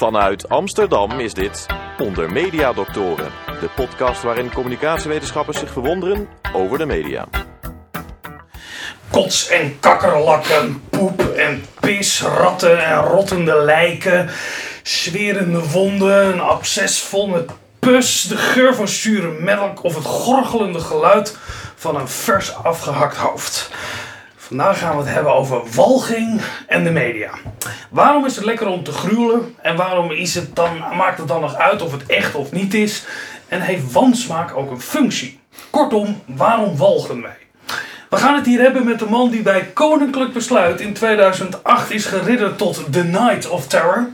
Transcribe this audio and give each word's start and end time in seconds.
Vanuit 0.00 0.48
Amsterdam 0.48 1.20
is 1.20 1.34
dit 1.34 1.66
Onder 1.98 2.32
Media 2.32 2.72
Doctoren, 2.72 3.30
de 3.60 3.68
podcast 3.76 4.22
waarin 4.22 4.52
communicatiewetenschappers 4.52 5.58
zich 5.58 5.72
verwonderen 5.72 6.28
over 6.52 6.78
de 6.78 6.86
media. 6.86 7.28
Kots 9.10 9.48
en 9.48 9.80
kakkerlakken, 9.80 10.82
poep 10.90 11.20
en 11.20 11.64
pis, 11.80 12.22
ratten 12.22 12.84
en 12.84 13.02
rottende 13.02 13.54
lijken, 13.54 14.30
zwerende 14.82 15.70
wonden, 15.70 16.26
een 16.26 16.40
absces 16.40 17.00
vol 17.00 17.26
met 17.26 17.50
pus, 17.78 18.22
de 18.22 18.36
geur 18.36 18.74
van 18.74 18.88
zure 18.88 19.40
melk 19.40 19.84
of 19.84 19.94
het 19.94 20.04
gorgelende 20.04 20.80
geluid 20.80 21.36
van 21.76 21.96
een 21.96 22.08
vers 22.08 22.54
afgehakt 22.54 23.16
hoofd. 23.16 23.70
Vandaag 24.50 24.78
gaan 24.78 24.96
we 24.96 25.02
het 25.02 25.14
hebben 25.14 25.34
over 25.34 25.62
walging 25.74 26.40
en 26.66 26.84
de 26.84 26.90
media. 26.90 27.30
Waarom 27.90 28.26
is 28.26 28.36
het 28.36 28.44
lekker 28.44 28.66
om 28.66 28.82
te 28.84 28.92
gruwelen 28.92 29.54
en 29.62 29.76
waarom 29.76 30.10
is 30.10 30.34
het 30.34 30.56
dan, 30.56 30.78
maakt 30.78 31.18
het 31.18 31.28
dan 31.28 31.40
nog 31.40 31.54
uit 31.54 31.82
of 31.82 31.92
het 31.92 32.06
echt 32.06 32.34
of 32.34 32.52
niet 32.52 32.74
is? 32.74 33.04
En 33.48 33.60
heeft 33.60 33.92
wansmaak 33.92 34.56
ook 34.56 34.70
een 34.70 34.80
functie? 34.80 35.40
Kortom, 35.70 36.22
waarom 36.26 36.76
walgen 36.76 37.22
wij? 37.22 37.36
We 38.08 38.16
gaan 38.16 38.34
het 38.34 38.46
hier 38.46 38.60
hebben 38.60 38.84
met 38.84 38.98
de 38.98 39.06
man 39.06 39.30
die 39.30 39.42
bij 39.42 39.64
Koninklijk 39.64 40.32
Besluit 40.32 40.80
in 40.80 40.92
2008 40.92 41.90
is 41.90 42.04
geridderd 42.04 42.58
tot 42.58 42.92
The 42.92 43.04
Night 43.04 43.48
of 43.48 43.66
Terror. 43.66 44.08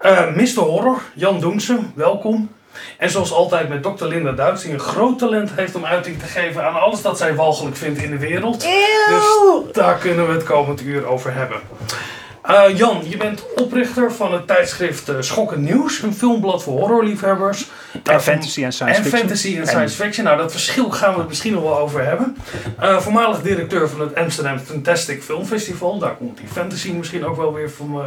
Uh, 0.00 0.34
Mr. 0.34 0.60
Horror, 0.60 1.02
Jan 1.14 1.40
Doensen, 1.40 1.92
welkom. 1.94 2.50
En 2.98 3.10
zoals 3.10 3.32
altijd 3.32 3.68
met 3.68 3.82
Dr. 3.82 4.04
Linda 4.04 4.32
Duits, 4.32 4.62
die 4.62 4.72
een 4.72 4.80
groot 4.80 5.18
talent 5.18 5.50
heeft 5.54 5.74
om 5.74 5.84
uiting 5.84 6.18
te 6.18 6.26
geven 6.26 6.64
aan 6.64 6.80
alles 6.80 7.02
dat 7.02 7.18
zij 7.18 7.34
walgelijk 7.34 7.76
vindt 7.76 8.02
in 8.02 8.10
de 8.10 8.18
wereld. 8.18 8.60
Dus 8.60 9.72
daar 9.72 9.98
kunnen 9.98 10.26
we 10.26 10.32
het 10.32 10.44
komend 10.44 10.82
uur 10.82 11.06
over 11.06 11.34
hebben. 11.34 11.60
Uh, 12.50 12.76
Jan, 12.76 13.02
je 13.08 13.16
bent 13.16 13.44
oprichter 13.54 14.12
van 14.12 14.32
het 14.32 14.46
tijdschrift 14.46 15.08
uh, 15.08 15.16
Schokken 15.20 15.62
Nieuws, 15.62 16.02
een 16.02 16.14
filmblad 16.14 16.62
voor 16.62 16.78
horrorliefhebbers. 16.78 17.70
En 17.92 18.14
uh, 18.14 18.18
fantasy 18.18 18.64
en 18.64 18.72
science 18.72 18.96
en 18.96 19.02
fiction. 19.02 19.20
fantasy 19.20 19.56
en 19.58 19.66
science 19.66 19.96
fiction. 19.96 20.24
Nou, 20.24 20.38
dat 20.38 20.50
verschil 20.50 20.90
gaan 20.90 21.12
we 21.12 21.18
het 21.18 21.28
misschien 21.28 21.52
nog 21.52 21.62
wel 21.62 21.78
over 21.78 22.04
hebben. 22.04 22.36
voormalig 22.78 23.42
directeur 23.42 23.88
van 23.88 24.00
het 24.00 24.14
Amsterdam 24.14 24.58
Fantastic 24.58 25.22
Film 25.22 25.44
Festival. 25.44 25.98
Daar 25.98 26.16
komt 26.16 26.38
die 26.38 26.48
fantasy 26.48 26.90
misschien 26.92 27.26
ook 27.26 27.36
wel 27.36 27.54
weer 27.54 27.70
van. 27.70 28.02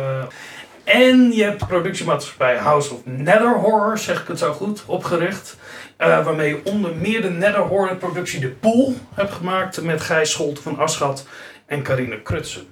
En 0.83 1.31
je 1.31 1.43
hebt 1.43 1.59
de 1.59 1.65
productiemaatschappij 1.65 2.57
House 2.57 2.93
of 2.93 2.99
Nether 3.03 3.53
Horror, 3.53 3.97
zeg 3.97 4.21
ik 4.21 4.27
het 4.27 4.39
zo 4.39 4.53
goed, 4.53 4.83
opgericht. 4.85 5.57
waarmee 5.97 6.49
je 6.49 6.61
onder 6.63 6.95
meer 6.95 7.21
de 7.21 7.29
Nether 7.29 7.61
Horror 7.61 7.95
productie 7.95 8.39
De 8.39 8.49
Pool 8.49 8.93
hebt 9.13 9.31
gemaakt 9.31 9.81
met 9.81 10.01
Gijs 10.01 10.31
Scholte 10.31 10.61
van 10.61 10.77
Aschat 10.77 11.25
en 11.65 11.83
Carine 11.83 12.21
Krutsen. 12.21 12.67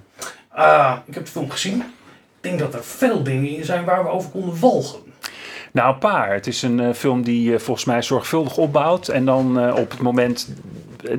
Uh, 0.56 0.96
ik 1.06 1.14
heb 1.14 1.24
de 1.24 1.30
film 1.30 1.50
gezien. 1.50 1.78
Ik 1.80 1.84
denk 2.40 2.58
dat 2.58 2.74
er 2.74 2.84
veel 2.84 3.22
dingen 3.22 3.56
in 3.56 3.64
zijn 3.64 3.84
waar 3.84 4.02
we 4.02 4.10
over 4.10 4.30
konden 4.30 4.60
walgen. 4.60 4.98
Nou, 5.72 5.92
een 5.92 5.98
paar. 5.98 6.32
Het 6.32 6.46
is 6.46 6.62
een 6.62 6.78
uh, 6.78 6.92
film 6.92 7.22
die 7.22 7.50
uh, 7.50 7.58
volgens 7.58 7.86
mij 7.86 8.02
zorgvuldig 8.02 8.56
opbouwt. 8.56 9.08
En 9.08 9.24
dan 9.24 9.72
op 9.72 9.90
het 9.90 10.00
moment 10.00 10.48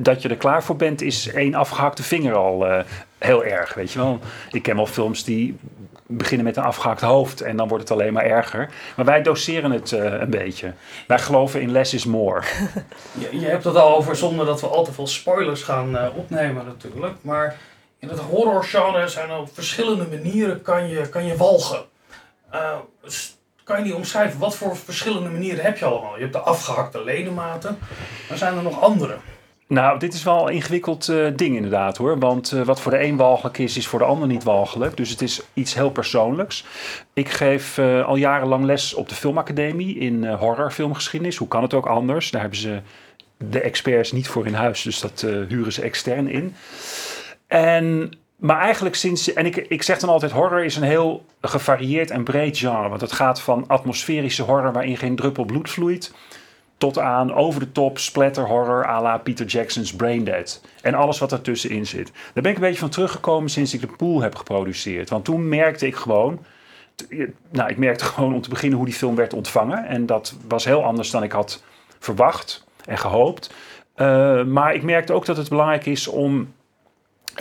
dat 0.00 0.22
je 0.22 0.28
er 0.28 0.36
klaar 0.36 0.64
voor 0.64 0.76
bent, 0.76 1.02
is 1.02 1.28
één 1.28 1.54
afgehakte 1.54 2.02
vinger 2.02 2.34
al 2.34 2.84
heel 3.18 3.44
erg. 3.44 3.74
Weet 3.74 3.92
je 3.92 3.98
wel? 3.98 4.20
Ik 4.50 4.62
ken 4.62 4.76
wel 4.76 4.86
films 4.86 5.24
die 5.24 5.56
beginnen 6.16 6.46
met 6.46 6.56
een 6.56 6.62
afgehakt 6.62 7.00
hoofd 7.00 7.40
en 7.40 7.56
dan 7.56 7.68
wordt 7.68 7.88
het 7.88 7.98
alleen 7.98 8.12
maar 8.12 8.24
erger. 8.24 8.70
Maar 8.96 9.04
wij 9.04 9.22
doseren 9.22 9.70
het 9.70 9.90
een 9.90 10.30
beetje. 10.30 10.72
Wij 11.06 11.18
geloven 11.18 11.60
in 11.60 11.70
less 11.70 11.94
is 11.94 12.04
more. 12.04 12.42
je, 13.20 13.40
je 13.40 13.46
hebt 13.46 13.64
het 13.64 13.76
al 13.76 13.96
over 13.96 14.16
zonder 14.16 14.46
dat 14.46 14.60
we 14.60 14.66
al 14.66 14.84
te 14.84 14.92
veel 14.92 15.06
spoilers 15.06 15.62
gaan 15.62 16.14
opnemen 16.14 16.64
natuurlijk. 16.64 17.14
Maar 17.20 17.56
in 17.98 18.08
het 18.08 18.18
horrorgenre 18.18 19.08
zijn 19.08 19.30
er 19.30 19.38
op 19.38 19.54
verschillende 19.54 20.06
manieren 20.06 20.62
kan 20.62 20.88
je, 20.88 21.08
kan 21.08 21.26
je 21.26 21.36
walgen. 21.36 21.84
Uh, 22.54 22.76
kan 23.64 23.78
je 23.78 23.84
niet 23.84 23.94
omschrijven, 23.94 24.38
wat 24.38 24.56
voor 24.56 24.76
verschillende 24.76 25.28
manieren 25.28 25.64
heb 25.64 25.78
je 25.78 25.84
allemaal? 25.84 26.14
Je 26.14 26.20
hebt 26.20 26.32
de 26.32 26.38
afgehakte 26.38 27.04
ledematen, 27.04 27.78
maar 28.28 28.38
zijn 28.38 28.56
er 28.56 28.62
nog 28.62 28.80
andere? 28.80 29.16
Nou, 29.72 29.98
dit 29.98 30.14
is 30.14 30.22
wel 30.22 30.48
een 30.48 30.54
ingewikkeld 30.54 31.08
uh, 31.08 31.26
ding 31.36 31.56
inderdaad 31.56 31.96
hoor. 31.96 32.18
Want 32.18 32.52
uh, 32.52 32.62
wat 32.62 32.80
voor 32.80 32.90
de 32.90 33.02
een 33.02 33.16
walgelijk 33.16 33.58
is, 33.58 33.76
is 33.76 33.86
voor 33.86 33.98
de 33.98 34.04
ander 34.04 34.28
niet 34.28 34.42
walgelijk. 34.44 34.96
Dus 34.96 35.10
het 35.10 35.22
is 35.22 35.42
iets 35.54 35.74
heel 35.74 35.90
persoonlijks. 35.90 36.64
Ik 37.12 37.28
geef 37.28 37.78
uh, 37.78 38.04
al 38.04 38.16
jarenlang 38.16 38.64
les 38.64 38.94
op 38.94 39.08
de 39.08 39.14
Filmacademie 39.14 39.98
in 39.98 40.28
horrorfilmgeschiedenis. 40.28 41.36
Hoe 41.36 41.48
kan 41.48 41.62
het 41.62 41.74
ook 41.74 41.86
anders? 41.86 42.30
Daar 42.30 42.40
hebben 42.40 42.58
ze 42.58 42.80
de 43.36 43.60
experts 43.60 44.12
niet 44.12 44.28
voor 44.28 44.46
in 44.46 44.54
huis, 44.54 44.82
dus 44.82 45.00
dat 45.00 45.20
huren 45.48 45.72
ze 45.72 45.82
extern 45.82 46.28
in. 46.28 46.54
En, 47.46 48.10
maar 48.36 48.58
eigenlijk 48.58 48.94
sinds, 48.94 49.32
en 49.32 49.46
ik, 49.46 49.56
ik 49.56 49.82
zeg 49.82 49.98
dan 49.98 50.10
altijd, 50.10 50.32
horror 50.32 50.64
is 50.64 50.76
een 50.76 50.82
heel 50.82 51.24
gevarieerd 51.40 52.10
en 52.10 52.24
breed 52.24 52.58
genre. 52.58 52.88
Want 52.88 53.00
het 53.00 53.12
gaat 53.12 53.40
van 53.40 53.64
atmosferische 53.66 54.42
horror 54.42 54.72
waarin 54.72 54.96
geen 54.96 55.16
druppel 55.16 55.44
bloed 55.44 55.70
vloeit, 55.70 56.12
tot 56.82 56.98
aan 56.98 57.34
over 57.34 57.60
de 57.60 57.72
top 57.72 57.98
splatter 57.98 58.46
horror 58.46 58.86
à 58.86 59.02
la 59.02 59.18
Peter 59.18 59.46
Jackson's 59.46 59.94
Braindead. 59.96 60.60
En 60.80 60.94
alles 60.94 61.18
wat 61.18 61.32
ertussenin 61.32 61.86
zit. 61.86 62.12
Daar 62.12 62.42
ben 62.42 62.50
ik 62.50 62.56
een 62.56 62.62
beetje 62.62 62.78
van 62.78 62.88
teruggekomen 62.88 63.50
sinds 63.50 63.74
ik 63.74 63.80
de 63.80 63.86
pool 63.86 64.22
heb 64.22 64.34
geproduceerd. 64.34 65.10
Want 65.10 65.24
toen 65.24 65.48
merkte 65.48 65.86
ik 65.86 65.96
gewoon, 65.96 66.44
nou 67.50 67.70
ik 67.70 67.76
merkte 67.76 68.04
gewoon 68.14 68.34
om 68.34 68.40
te 68.40 68.48
beginnen 68.48 68.78
hoe 68.78 68.86
die 68.86 68.96
film 68.96 69.14
werd 69.14 69.32
ontvangen. 69.32 69.86
En 69.86 70.06
dat 70.06 70.34
was 70.48 70.64
heel 70.64 70.84
anders 70.84 71.10
dan 71.10 71.22
ik 71.22 71.32
had 71.32 71.62
verwacht 71.98 72.64
en 72.84 72.98
gehoopt. 72.98 73.54
Uh, 73.96 74.44
maar 74.44 74.74
ik 74.74 74.82
merkte 74.82 75.12
ook 75.12 75.26
dat 75.26 75.36
het 75.36 75.48
belangrijk 75.48 75.86
is 75.86 76.08
om 76.08 76.52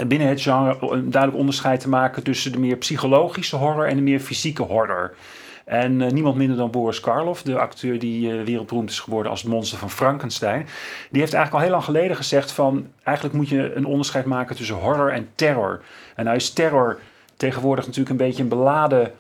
binnen 0.07 0.28
het 0.28 0.41
genre 0.41 0.78
een 0.80 1.12
duidelijk 1.12 1.41
onderscheid 1.41 1.80
te 1.80 1.90
maken 1.90 2.24
tussen 2.24 2.51
de 2.51 2.59
meer 2.59 2.78
psychologische 2.78 3.56
horror 3.56 3.88
en 3.88 3.96
de 3.96 4.01
meer 4.01 4.19
fysieke 4.19 4.63
horror. 4.63 5.13
En 5.66 5.99
uh, 5.99 6.09
niemand 6.09 6.35
minder 6.35 6.57
dan 6.57 6.72
Boris 6.72 6.99
Karloff, 6.99 7.41
de 7.41 7.59
acteur 7.59 7.99
die 7.99 8.33
uh, 8.33 8.44
wereldberoemd 8.44 8.89
is 8.89 8.99
geworden 8.99 9.31
als 9.31 9.41
het 9.41 9.51
monster 9.51 9.77
van 9.77 9.89
Frankenstein. 9.89 10.67
Die 11.09 11.22
heeft 11.22 11.33
eigenlijk 11.33 11.53
al 11.53 11.59
heel 11.59 11.69
lang 11.69 11.83
geleden 11.83 12.16
gezegd 12.16 12.51
van 12.51 12.88
eigenlijk 13.03 13.35
moet 13.38 13.49
je 13.49 13.75
een 13.75 13.85
onderscheid 13.85 14.25
maken 14.25 14.55
tussen 14.55 14.75
horror 14.75 15.11
en 15.11 15.29
terror. 15.35 15.81
En 16.16 16.25
nou 16.25 16.35
is 16.35 16.53
terror 16.53 17.00
tegenwoordig 17.38 17.85
natuurlijk 17.85 18.11
een 18.11 18.27
beetje 18.27 18.44
een 18.44 18.50
beladen 18.50 19.11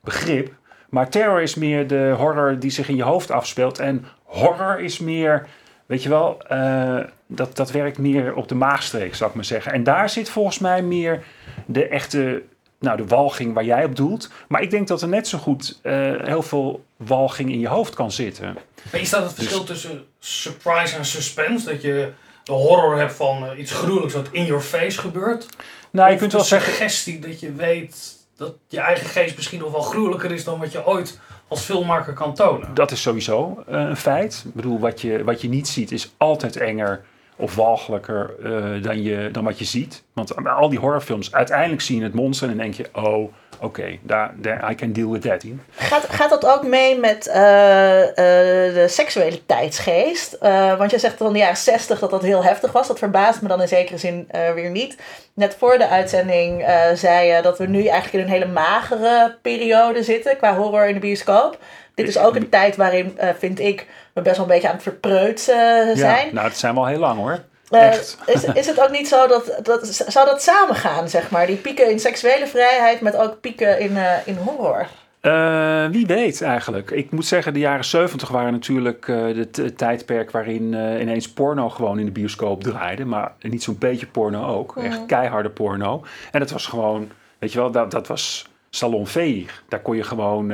begrip. 0.00 0.52
Maar 0.88 1.08
terror 1.08 1.42
is 1.42 1.54
meer 1.54 1.86
de 1.86 2.14
horror 2.16 2.58
die 2.58 2.70
zich 2.70 2.88
in 2.88 2.96
je 2.96 3.02
hoofd 3.02 3.30
afspeelt. 3.30 3.78
En 3.78 4.04
horror 4.22 4.80
is 4.80 4.98
meer 4.98 5.46
Weet 5.88 6.02
je 6.02 6.08
wel, 6.08 6.42
uh, 6.52 7.00
dat, 7.26 7.56
dat 7.56 7.70
werkt 7.70 7.98
meer 7.98 8.34
op 8.34 8.48
de 8.48 8.54
maagstreek, 8.54 9.14
zou 9.14 9.30
ik 9.30 9.36
maar 9.36 9.44
zeggen. 9.44 9.72
En 9.72 9.82
daar 9.82 10.10
zit 10.10 10.28
volgens 10.28 10.58
mij 10.58 10.82
meer 10.82 11.22
de 11.66 11.88
echte, 11.88 12.42
nou 12.78 12.96
de 12.96 13.06
walging 13.06 13.54
waar 13.54 13.64
jij 13.64 13.84
op 13.84 13.96
doelt. 13.96 14.30
Maar 14.48 14.62
ik 14.62 14.70
denk 14.70 14.88
dat 14.88 15.02
er 15.02 15.08
net 15.08 15.28
zo 15.28 15.38
goed 15.38 15.80
uh, 15.82 15.92
heel 16.22 16.42
veel 16.42 16.84
walging 16.96 17.50
in 17.50 17.60
je 17.60 17.68
hoofd 17.68 17.94
kan 17.94 18.12
zitten. 18.12 18.56
Maar 18.92 19.00
is 19.00 19.10
dat 19.10 19.22
het 19.22 19.34
verschil 19.34 19.58
dus, 19.58 19.66
tussen 19.66 20.04
surprise 20.18 20.96
en 20.96 21.04
suspense? 21.04 21.66
Dat 21.66 21.82
je 21.82 22.12
de 22.44 22.52
horror 22.52 22.98
hebt 22.98 23.12
van 23.12 23.44
uh, 23.44 23.58
iets 23.58 23.72
gruwelijks 23.72 24.14
wat 24.14 24.28
in 24.30 24.44
your 24.44 24.62
face 24.62 24.98
gebeurt? 24.98 25.46
Nou, 25.90 26.10
je 26.10 26.16
kunt 26.16 26.32
wel 26.32 26.44
zeggen... 26.44 26.72
suggestie 26.72 27.18
dat 27.18 27.40
je 27.40 27.52
weet 27.52 28.16
dat 28.36 28.54
je 28.68 28.80
eigen 28.80 29.06
geest 29.06 29.36
misschien 29.36 29.58
nog 29.58 29.72
wel 29.72 29.80
gruwelijker 29.80 30.32
is 30.32 30.44
dan 30.44 30.58
wat 30.58 30.72
je 30.72 30.86
ooit 30.86 31.18
als 31.48 31.60
filmmaker 31.60 32.12
kan 32.12 32.34
tonen. 32.34 32.74
Dat 32.74 32.90
is 32.90 33.02
sowieso 33.02 33.64
uh, 33.68 33.80
een 33.80 33.96
feit. 33.96 34.42
Ik 34.46 34.54
bedoel, 34.54 34.78
wat 34.78 35.00
je, 35.00 35.24
wat 35.24 35.40
je 35.40 35.48
niet 35.48 35.68
ziet 35.68 35.92
is 35.92 36.12
altijd 36.16 36.56
enger 36.56 37.04
of 37.38 37.54
walgelijker 37.54 38.34
uh, 38.42 38.82
dan, 38.82 39.02
je, 39.02 39.28
dan 39.32 39.44
wat 39.44 39.58
je 39.58 39.64
ziet. 39.64 40.02
Want 40.12 40.46
al 40.46 40.68
die 40.68 40.78
horrorfilms, 40.78 41.32
uiteindelijk 41.32 41.80
zie 41.80 41.96
je 41.96 42.02
het 42.02 42.14
monster 42.14 42.48
en 42.48 42.56
denk 42.56 42.74
je, 42.74 42.88
oh, 42.92 43.32
oké, 43.60 43.98
daar, 44.02 44.34
I 44.70 44.74
can 44.74 44.92
deal 44.92 45.10
with 45.10 45.22
that. 45.22 45.42
In. 45.42 45.62
Gaat, 45.70 46.06
gaat 46.08 46.30
dat 46.30 46.46
ook 46.46 46.66
mee 46.66 46.98
met 46.98 47.26
uh, 47.26 47.34
de 47.34 48.86
seksuele 48.88 49.46
tijdsgeest? 49.46 50.38
want 50.78 50.90
je 50.90 50.98
zegt 50.98 51.18
dan 51.18 51.32
de 51.32 51.38
jaren 51.38 51.56
60 51.56 51.98
dat 51.98 52.10
dat 52.10 52.22
heel 52.22 52.44
heftig 52.44 52.72
was. 52.72 52.88
Dat 52.88 52.98
verbaast 52.98 53.42
me 53.42 53.48
dan 53.48 53.60
in 53.60 53.68
zekere 53.68 53.98
zin 53.98 54.28
weer 54.54 54.70
niet. 54.70 54.96
Net 55.34 55.56
voor 55.58 55.78
de 55.78 55.88
uitzending 55.88 56.64
zei 56.94 57.26
je 57.26 57.42
dat 57.42 57.58
we 57.58 57.66
nu 57.66 57.86
eigenlijk 57.86 58.12
in 58.12 58.20
een 58.20 58.40
hele 58.40 58.52
magere 58.52 59.36
periode 59.42 60.02
zitten 60.02 60.36
qua 60.36 60.56
horror 60.56 60.88
in 60.88 60.94
de 60.94 61.00
bioscoop. 61.00 61.58
Dit 61.98 62.08
is 62.08 62.18
ook 62.18 62.36
een 62.36 62.48
tijd 62.48 62.76
waarin, 62.76 63.18
uh, 63.20 63.28
vind 63.38 63.60
ik, 63.60 63.86
we 64.12 64.22
best 64.22 64.36
wel 64.36 64.46
een 64.46 64.52
beetje 64.52 64.68
aan 64.68 64.74
het 64.74 64.82
verpreutsen 64.82 65.96
zijn. 65.96 66.26
Ja, 66.26 66.32
nou, 66.32 66.48
dat 66.48 66.56
zijn 66.56 66.74
we 66.74 66.80
al 66.80 66.86
heel 66.86 66.98
lang 66.98 67.18
hoor. 67.18 67.38
Uh, 67.70 67.92
is, 68.34 68.44
is 68.54 68.66
het 68.66 68.80
ook 68.80 68.90
niet 68.90 69.08
zo 69.08 69.26
dat, 69.26 69.58
dat, 69.62 70.04
zou 70.08 70.26
dat 70.26 70.42
samengaan, 70.42 71.08
zeg 71.08 71.30
maar? 71.30 71.46
Die 71.46 71.56
pieken 71.56 71.90
in 71.90 72.00
seksuele 72.00 72.46
vrijheid 72.46 73.00
met 73.00 73.16
ook 73.16 73.40
pieken 73.40 73.80
in, 73.80 73.90
uh, 73.90 74.12
in 74.24 74.36
horror? 74.36 74.86
Uh, 75.22 75.86
wie 75.86 76.06
weet 76.06 76.42
eigenlijk. 76.42 76.90
Ik 76.90 77.10
moet 77.10 77.26
zeggen, 77.26 77.52
de 77.52 77.58
jaren 77.58 77.84
70 77.84 78.28
waren 78.28 78.52
natuurlijk 78.52 79.06
het 79.06 79.78
tijdperk 79.78 80.30
waarin 80.30 80.72
ineens 81.00 81.32
porno 81.32 81.68
gewoon 81.68 81.98
in 81.98 82.04
de 82.04 82.12
bioscoop 82.12 82.62
draaide. 82.62 83.04
Maar 83.04 83.32
niet 83.40 83.62
zo'n 83.62 83.78
beetje 83.78 84.06
porno 84.06 84.46
ook. 84.46 84.76
Echt 84.76 85.06
keiharde 85.06 85.50
porno. 85.50 86.04
En 86.30 86.40
dat 86.40 86.50
was 86.50 86.66
gewoon, 86.66 87.10
weet 87.38 87.52
je 87.52 87.58
wel, 87.58 87.70
dat, 87.70 87.90
dat 87.90 88.06
was 88.06 88.48
salonveeg. 88.70 89.62
Daar 89.68 89.80
kon 89.80 89.96
je 89.96 90.02
gewoon 90.02 90.52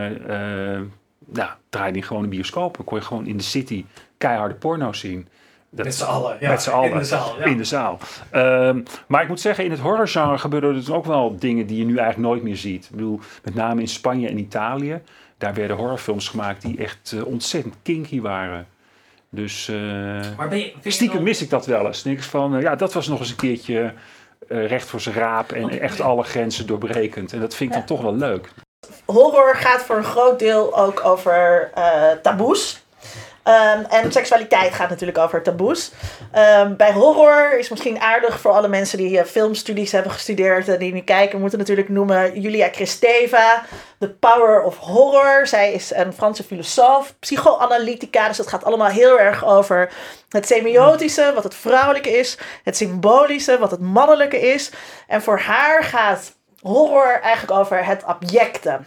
nou, 1.26 1.50
draaide 1.68 1.98
in 1.98 2.04
gewoon 2.04 2.22
een 2.22 2.28
bioscoop. 2.28 2.76
Dan 2.76 2.84
kon 2.84 2.98
je 2.98 3.04
gewoon 3.04 3.26
in 3.26 3.36
de 3.36 3.42
city 3.42 3.84
keiharde 4.18 4.54
porno 4.54 4.92
zien. 4.92 5.28
Dat, 5.70 5.84
met 5.84 5.94
z'n 5.94 6.04
allen, 6.04 6.36
ja. 6.40 6.50
Met 6.50 6.62
z'n 6.62 6.70
allen. 6.70 6.90
In 6.90 6.98
de 6.98 7.04
zaal. 7.04 7.38
Ja. 7.38 7.44
In 7.44 7.56
de 7.56 7.64
zaal. 7.64 7.98
Um, 8.32 8.82
maar 9.06 9.22
ik 9.22 9.28
moet 9.28 9.40
zeggen, 9.40 9.64
in 9.64 9.70
het 9.70 9.80
horrorgenre 9.80 10.38
gebeuren 10.38 10.84
er 10.86 10.94
ook 10.94 11.04
wel 11.04 11.36
dingen 11.38 11.66
die 11.66 11.78
je 11.78 11.84
nu 11.84 11.96
eigenlijk 11.96 12.28
nooit 12.28 12.42
meer 12.42 12.56
ziet. 12.56 12.84
Ik 12.84 12.90
bedoel, 12.90 13.20
met 13.42 13.54
name 13.54 13.80
in 13.80 13.88
Spanje 13.88 14.28
en 14.28 14.38
Italië. 14.38 15.00
daar 15.38 15.54
werden 15.54 15.76
horrorfilms 15.76 16.28
gemaakt 16.28 16.62
die 16.62 16.78
echt 16.78 17.12
eh, 17.16 17.26
ontzettend 17.26 17.74
kinky 17.82 18.20
waren. 18.20 18.66
Dus 19.30 19.68
eh, 19.68 19.76
Maar 20.36 20.48
ben 20.48 20.58
je, 20.58 20.72
stiekem 20.90 21.22
mis 21.22 21.42
ik 21.42 21.50
dat 21.50 21.66
wel 21.66 21.86
eens. 21.86 22.04
Ik 22.04 22.22
van, 22.22 22.56
eh, 22.56 22.62
ja, 22.62 22.76
dat 22.76 22.92
was 22.92 23.08
nog 23.08 23.20
eens 23.20 23.30
een 23.30 23.36
keertje 23.36 23.92
recht 24.48 24.88
voor 24.88 25.00
zijn 25.00 25.14
raap 25.14 25.52
en 25.52 25.60
Want- 25.60 25.76
echt 25.78 26.00
alle 26.00 26.22
grenzen 26.22 26.66
doorbrekend. 26.66 27.32
En 27.32 27.40
dat 27.40 27.54
vind 27.54 27.70
ik 27.70 27.76
dan 27.76 27.86
toch 27.86 28.02
wel 28.02 28.16
leuk. 28.16 28.50
Horror 29.04 29.56
gaat 29.56 29.82
voor 29.82 29.96
een 29.96 30.04
groot 30.04 30.38
deel 30.38 30.76
ook 30.76 31.04
over 31.04 31.70
eh, 31.74 32.10
taboes. 32.22 32.84
Ehm, 33.44 33.84
en 33.90 34.12
seksualiteit 34.12 34.74
gaat 34.74 34.88
natuurlijk 34.88 35.18
over 35.18 35.42
taboes. 35.42 35.92
Ehm, 36.32 36.76
bij 36.76 36.92
horror 36.92 37.58
is 37.58 37.68
misschien 37.68 38.00
aardig 38.00 38.40
voor 38.40 38.52
alle 38.52 38.68
mensen 38.68 38.98
die 38.98 39.18
eh, 39.18 39.24
filmstudies 39.24 39.92
hebben 39.92 40.12
gestudeerd 40.12 40.68
en 40.68 40.78
die 40.78 40.92
nu 40.92 41.00
kijken. 41.00 41.40
Moeten 41.40 41.58
natuurlijk 41.58 41.88
noemen 41.88 42.40
Julia 42.40 42.68
Kristeva, 42.68 43.62
The 43.98 44.10
Power 44.10 44.62
of 44.62 44.78
Horror. 44.78 45.46
Zij 45.46 45.72
is 45.72 45.92
een 45.94 46.12
Franse 46.12 46.42
filosoof, 46.42 47.14
psychoanalytica. 47.18 48.28
Dus 48.28 48.38
het 48.38 48.48
gaat 48.48 48.64
allemaal 48.64 48.88
heel 48.88 49.20
erg 49.20 49.44
over 49.44 49.92
het 50.28 50.46
semiotische, 50.46 51.32
wat 51.34 51.44
het 51.44 51.54
vrouwelijke 51.54 52.10
is. 52.18 52.38
Het 52.62 52.76
symbolische, 52.76 53.58
wat 53.58 53.70
het 53.70 53.80
mannelijke 53.80 54.40
is. 54.40 54.70
En 55.06 55.22
voor 55.22 55.38
haar 55.38 55.82
gaat 55.82 56.32
horror 56.64 57.20
eigenlijk 57.20 57.58
over 57.58 57.84
het 57.86 58.04
abjecte. 58.04 58.80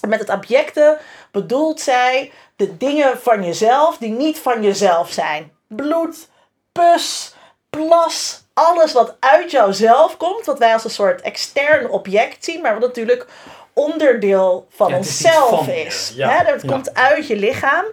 En 0.00 0.08
met 0.08 0.18
het 0.20 0.30
abjecte 0.30 0.98
bedoelt 1.30 1.80
zij 1.80 2.32
de 2.56 2.76
dingen 2.76 3.18
van 3.20 3.44
jezelf 3.44 3.96
die 3.98 4.10
niet 4.10 4.38
van 4.38 4.62
jezelf 4.62 5.10
zijn. 5.10 5.52
Bloed, 5.68 6.28
pus, 6.72 7.34
plas, 7.70 8.42
alles 8.54 8.92
wat 8.92 9.16
uit 9.20 9.50
jouzelf 9.50 10.16
komt, 10.16 10.46
wat 10.46 10.58
wij 10.58 10.72
als 10.72 10.84
een 10.84 10.90
soort 10.90 11.20
extern 11.20 11.88
object 11.90 12.44
zien, 12.44 12.60
maar 12.60 12.72
wat 12.72 12.82
natuurlijk 12.82 13.26
onderdeel 13.72 14.66
van 14.70 14.88
Ja, 14.88 14.94
het 14.96 15.04
is 15.04 15.10
onszelf 15.24 15.68
is. 15.68 16.12
ja. 16.14 16.28
Hè, 16.28 16.50
Ja. 16.50 16.56
komt 16.66 16.94
uit 16.94 17.26
je 17.26 17.36
lichaam. 17.36 17.84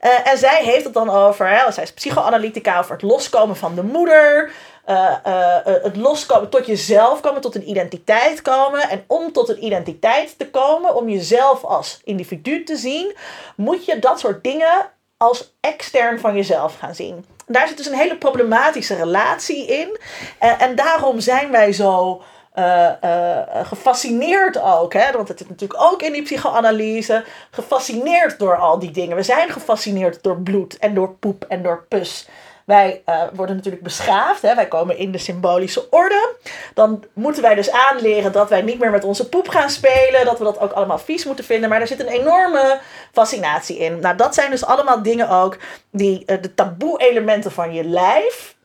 Eh, 0.00 0.28
en 0.28 0.38
zij 0.38 0.64
heeft 0.64 0.84
het 0.84 0.94
dan 0.94 1.10
over, 1.10 1.48
hè, 1.48 1.72
zij 1.72 1.82
is 1.82 1.92
psychoanalytica, 1.92 2.78
over 2.78 2.92
het 2.92 3.02
loskomen 3.02 3.56
van 3.56 3.74
de 3.74 3.82
moeder. 3.82 4.50
Eh, 4.86 5.16
eh, 5.22 5.56
eh, 5.56 5.82
het 5.82 5.96
loskomen 5.96 6.48
tot 6.48 6.66
jezelf 6.66 7.20
komen, 7.20 7.40
tot 7.40 7.54
een 7.54 7.68
identiteit 7.68 8.42
komen. 8.42 8.88
En 8.88 9.04
om 9.06 9.32
tot 9.32 9.48
een 9.48 9.64
identiteit 9.64 10.38
te 10.38 10.50
komen, 10.50 10.94
om 10.94 11.08
jezelf 11.08 11.64
als 11.64 12.00
individu 12.04 12.64
te 12.64 12.76
zien, 12.76 13.16
moet 13.56 13.84
je 13.84 13.98
dat 13.98 14.20
soort 14.20 14.44
dingen 14.44 14.90
als 15.16 15.54
extern 15.60 16.20
van 16.20 16.34
jezelf 16.34 16.78
gaan 16.78 16.94
zien. 16.94 17.24
Daar 17.46 17.68
zit 17.68 17.76
dus 17.76 17.86
een 17.86 17.98
hele 17.98 18.16
problematische 18.16 18.94
relatie 18.94 19.66
in. 19.66 19.98
Eh, 20.38 20.62
en 20.62 20.74
daarom 20.74 21.20
zijn 21.20 21.50
wij 21.50 21.72
zo 21.72 22.22
gefascineerd 23.62 24.60
ook, 24.60 24.92
hè? 24.92 25.12
want 25.12 25.28
het 25.28 25.38
zit 25.38 25.48
natuurlijk 25.48 25.82
ook 25.82 26.02
in 26.02 26.12
die 26.12 26.22
psychoanalyse, 26.22 27.24
gefascineerd 27.50 28.38
door 28.38 28.56
al 28.56 28.78
die 28.78 28.90
dingen. 28.90 29.16
We 29.16 29.22
zijn 29.22 29.50
gefascineerd 29.50 30.22
door 30.22 30.40
bloed 30.40 30.78
en 30.78 30.94
door 30.94 31.14
poep 31.14 31.44
en 31.48 31.62
door 31.62 31.84
pus. 31.88 32.28
Wij 32.66 33.02
eh, 33.04 33.22
worden 33.32 33.56
natuurlijk 33.56 33.82
beschaafd, 33.82 34.42
hè? 34.42 34.54
wij 34.54 34.68
komen 34.68 34.98
in 34.98 35.12
de 35.12 35.18
symbolische 35.18 35.90
orde. 35.90 36.34
Dan 36.74 37.04
moeten 37.12 37.42
wij 37.42 37.54
dus 37.54 37.70
aanleren 37.70 38.32
dat 38.32 38.48
wij 38.48 38.62
niet 38.62 38.78
meer 38.78 38.90
met 38.90 39.04
onze 39.04 39.28
poep 39.28 39.48
gaan 39.48 39.70
spelen, 39.70 40.24
dat 40.24 40.38
we 40.38 40.44
dat 40.44 40.58
ook 40.58 40.72
allemaal 40.72 40.98
vies 40.98 41.24
moeten 41.24 41.44
vinden. 41.44 41.68
Maar 41.68 41.80
er 41.80 41.86
zit 41.86 42.00
een 42.00 42.06
enorme 42.06 42.80
fascinatie 43.12 43.78
in. 43.78 44.00
Nou, 44.00 44.16
dat 44.16 44.34
zijn 44.34 44.50
dus 44.50 44.64
allemaal 44.64 45.02
dingen 45.02 45.28
ook 45.28 45.58
die 45.90 46.24
eh, 46.24 46.42
de 46.42 46.54
taboe-elementen 46.54 47.52
van 47.52 47.74
je 47.74 47.84
lijf. 47.84 48.56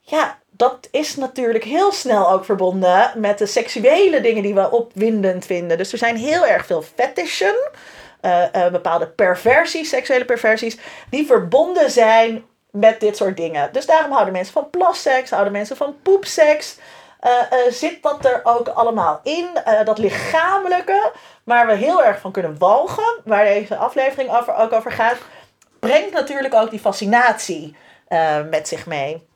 Ja, 0.00 0.38
dat 0.50 0.88
is 0.90 1.16
natuurlijk 1.16 1.64
heel 1.64 1.92
snel 1.92 2.30
ook 2.30 2.44
verbonden 2.44 3.12
met 3.14 3.38
de 3.38 3.46
seksuele 3.46 4.20
dingen 4.20 4.42
die 4.42 4.54
we 4.54 4.70
opwindend 4.70 5.46
vinden. 5.46 5.78
Dus 5.78 5.92
er 5.92 5.98
zijn 5.98 6.16
heel 6.16 6.46
erg 6.46 6.66
veel 6.66 6.82
fetishen, 6.82 7.70
eh, 8.20 8.68
bepaalde 8.70 9.08
perversies, 9.08 9.88
seksuele 9.88 10.24
perversies, 10.24 10.78
die 11.10 11.26
verbonden 11.26 11.90
zijn 11.90 12.44
met 12.80 13.00
dit 13.00 13.16
soort 13.16 13.36
dingen. 13.36 13.68
Dus 13.72 13.86
daarom 13.86 14.12
houden 14.12 14.32
mensen 14.32 14.52
van 14.52 14.70
plasseks, 14.70 15.30
houden 15.30 15.52
mensen 15.52 15.76
van 15.76 15.96
poepseks. 16.02 16.78
Eh, 17.20 17.32
eh, 17.32 17.72
zit 17.72 18.02
dat 18.02 18.24
er 18.24 18.40
ook 18.44 18.68
allemaal 18.68 19.20
in, 19.22 19.48
eh, 19.64 19.84
dat 19.84 19.98
lichamelijke, 19.98 21.12
waar 21.44 21.66
we 21.66 21.74
heel 21.74 22.04
erg 22.04 22.20
van 22.20 22.32
kunnen 22.32 22.58
walgen, 22.58 23.20
waar 23.24 23.44
deze 23.44 23.76
aflevering 23.76 24.36
over, 24.36 24.54
ook 24.54 24.72
over 24.72 24.92
gaat, 24.92 25.16
brengt 25.78 26.12
natuurlijk 26.12 26.54
ook 26.54 26.70
die 26.70 26.78
fascinatie 26.80 27.76
eh, 28.08 28.36
met 28.50 28.68
zich 28.68 28.86
mee. 28.86 29.26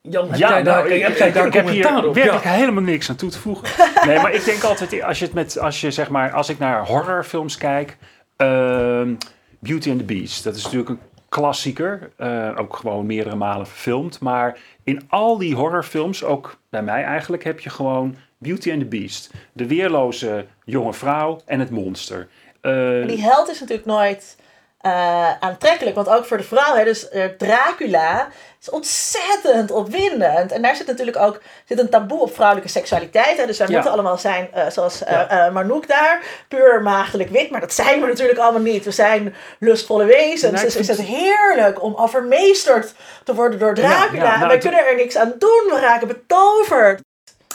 Jan, 0.00 0.30
heb 0.30 0.38
jij 0.38 0.48
daar, 0.48 0.62
nou, 0.62 0.76
heb 0.76 0.86
ik, 0.86 1.16
jij 1.18 1.28
ik, 1.28 1.34
daar 1.34 1.46
ik 1.46 1.52
heb 1.52 1.68
hier 1.68 2.06
op? 2.06 2.14
werkelijk 2.14 2.44
Ja. 2.44 2.50
helemaal 2.50 2.82
niks 2.82 3.08
aan 3.08 3.16
toe 3.16 3.30
te 3.30 3.38
voegen. 3.38 3.68
Nee, 4.06 4.18
maar 4.18 4.32
ik 4.32 4.44
denk 4.44 4.62
altijd, 4.62 5.02
als 5.02 5.18
je 5.18 5.24
het 5.24 5.34
met, 5.34 5.58
als 5.58 5.80
je 5.80 5.90
zeg 5.90 6.08
maar, 6.08 6.32
als 6.32 6.48
ik 6.48 6.58
naar 6.58 6.86
horrorfilms 6.86 7.56
kijk, 7.56 7.96
ehm, 8.36 9.14
Beauty 9.58 9.90
and 9.90 9.98
the 9.98 10.04
Beast, 10.04 10.44
dat 10.44 10.56
is 10.56 10.62
natuurlijk 10.62 10.90
een 10.90 11.00
klassieker, 11.34 12.10
eh, 12.16 12.50
ook 12.56 12.76
gewoon 12.76 13.06
meerdere 13.06 13.36
malen 13.36 13.66
verfilmd. 13.66 14.20
Maar 14.20 14.58
in 14.84 15.02
al 15.08 15.38
die 15.38 15.54
horrorfilms, 15.54 16.24
ook 16.24 16.56
bij 16.68 16.82
mij 16.82 17.04
eigenlijk, 17.04 17.44
heb 17.44 17.60
je 17.60 17.70
gewoon 17.70 18.16
Beauty 18.38 18.70
and 18.70 18.80
the 18.80 18.86
Beast, 18.86 19.30
de 19.52 19.66
weerloze 19.66 20.46
jonge 20.64 20.92
vrouw 20.92 21.40
en 21.46 21.60
het 21.60 21.70
monster. 21.70 22.28
Eh, 22.60 23.06
die 23.06 23.20
held 23.22 23.48
is 23.48 23.60
natuurlijk 23.60 23.86
nooit 23.86 24.36
eh, 24.84 25.30
aantrekkelijk. 25.40 25.96
Want 25.96 26.08
ook 26.08 26.24
voor 26.24 26.36
de 26.36 26.42
vrouw, 26.42 26.74
hè, 26.74 26.84
dus 26.84 27.08
eh, 27.08 27.24
Dracula 27.24 28.28
is 28.60 28.70
ontzettend 28.70 29.70
opwindend. 29.70 30.52
En 30.52 30.62
daar 30.62 30.76
zit 30.76 30.86
natuurlijk 30.86 31.16
ook 31.16 31.40
zit 31.68 31.78
een 31.78 31.88
taboe 31.88 32.20
op 32.20 32.34
vrouwelijke 32.34 32.70
seksualiteit. 32.70 33.36
Hè. 33.36 33.46
Dus 33.46 33.58
wij 33.58 33.66
Ja. 33.66 33.72
moeten 33.74 33.92
allemaal 33.92 34.18
zijn 34.18 34.48
eh, 34.52 34.66
zoals 34.70 34.98
Ja. 35.08 35.50
Marnouk 35.52 35.88
daar, 35.88 36.22
puur 36.48 36.82
maagdelijk 36.82 37.30
wit. 37.30 37.50
Maar 37.50 37.60
dat 37.60 37.72
zijn 37.72 38.00
we 38.00 38.06
natuurlijk 38.06 38.38
allemaal 38.38 38.60
niet. 38.62 38.84
We 38.84 38.90
zijn 38.90 39.34
lustvolle 39.58 40.04
wezens. 40.04 40.60
Dus 40.60 40.76
is 40.76 40.88
het 40.88 41.00
heerlijk 41.00 41.82
om 41.82 41.94
overmeesterd 41.94 42.94
te 43.24 43.34
worden 43.34 43.58
door 43.58 43.74
Dracula. 43.74 44.22
ja, 44.22 44.32
en 44.32 44.38
nou, 44.38 44.48
wij 44.48 44.58
kunnen 44.58 44.86
er 44.86 44.96
niks 44.96 45.16
aan 45.16 45.34
doen. 45.38 45.64
We 45.70 45.78
raken 45.80 46.08
betoverd. 46.08 47.00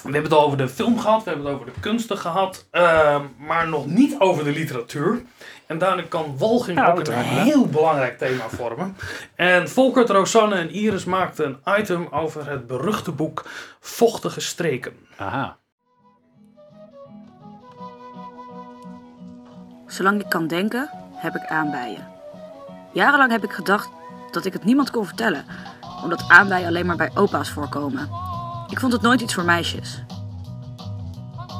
We 0.04 0.12
hebben 0.12 0.32
het 0.32 0.40
al 0.40 0.46
over 0.46 0.58
de 0.58 0.70
film 0.70 1.00
gehad, 1.00 1.24
we 1.24 1.30
hebben 1.30 1.48
het 1.48 1.56
over 1.56 1.74
de 1.74 1.80
kunsten 1.80 2.18
gehad, 2.18 2.66
ehm, 2.72 3.22
maar 3.38 3.68
nog 3.68 3.86
niet 3.86 4.20
over 4.20 4.44
de 4.44 4.50
literatuur. 4.52 5.22
En 5.70 5.78
daarin 5.78 6.08
kan 6.08 6.38
walging 6.38 6.78
Nou, 6.78 7.00
ook 7.00 7.08
een 7.08 7.14
heel 7.24 7.66
belangrijk 7.68 8.18
thema 8.18 8.50
vormen. 8.50 8.98
En 9.36 9.70
Volkert, 9.70 10.10
Rosanne 10.10 10.56
en 10.56 10.70
Iris 10.70 11.06
maakten 11.06 11.60
een 11.64 11.80
item 11.80 12.08
over 12.12 12.50
het 12.50 12.68
beruchte 12.68 13.12
boek 13.12 13.46
Vochtige 13.80 14.42
Streken. 14.42 14.94
aha. 15.18 15.58
Zolang 19.88 20.22
ik 20.22 20.30
kan 20.30 20.48
denken, 20.48 20.90
heb 21.16 21.36
ik 21.36 21.46
aanbijen. 21.46 22.08
Jarenlang 22.94 23.32
heb 23.32 23.44
ik 23.44 23.52
gedacht 23.52 23.90
dat 24.32 24.46
ik 24.46 24.54
het 24.54 24.64
niemand 24.64 24.92
kon 24.92 25.06
vertellen, 25.06 25.46
omdat 26.04 26.26
aanbijen 26.28 26.68
alleen 26.68 26.86
maar 26.86 26.98
bij 26.98 27.12
opa's 27.16 27.50
voorkomen. 27.50 28.10
Ik 28.70 28.80
vond 28.80 28.94
het 28.94 29.02
nooit 29.02 29.22
iets 29.22 29.34
voor 29.34 29.46
meisjes. 29.46 30.04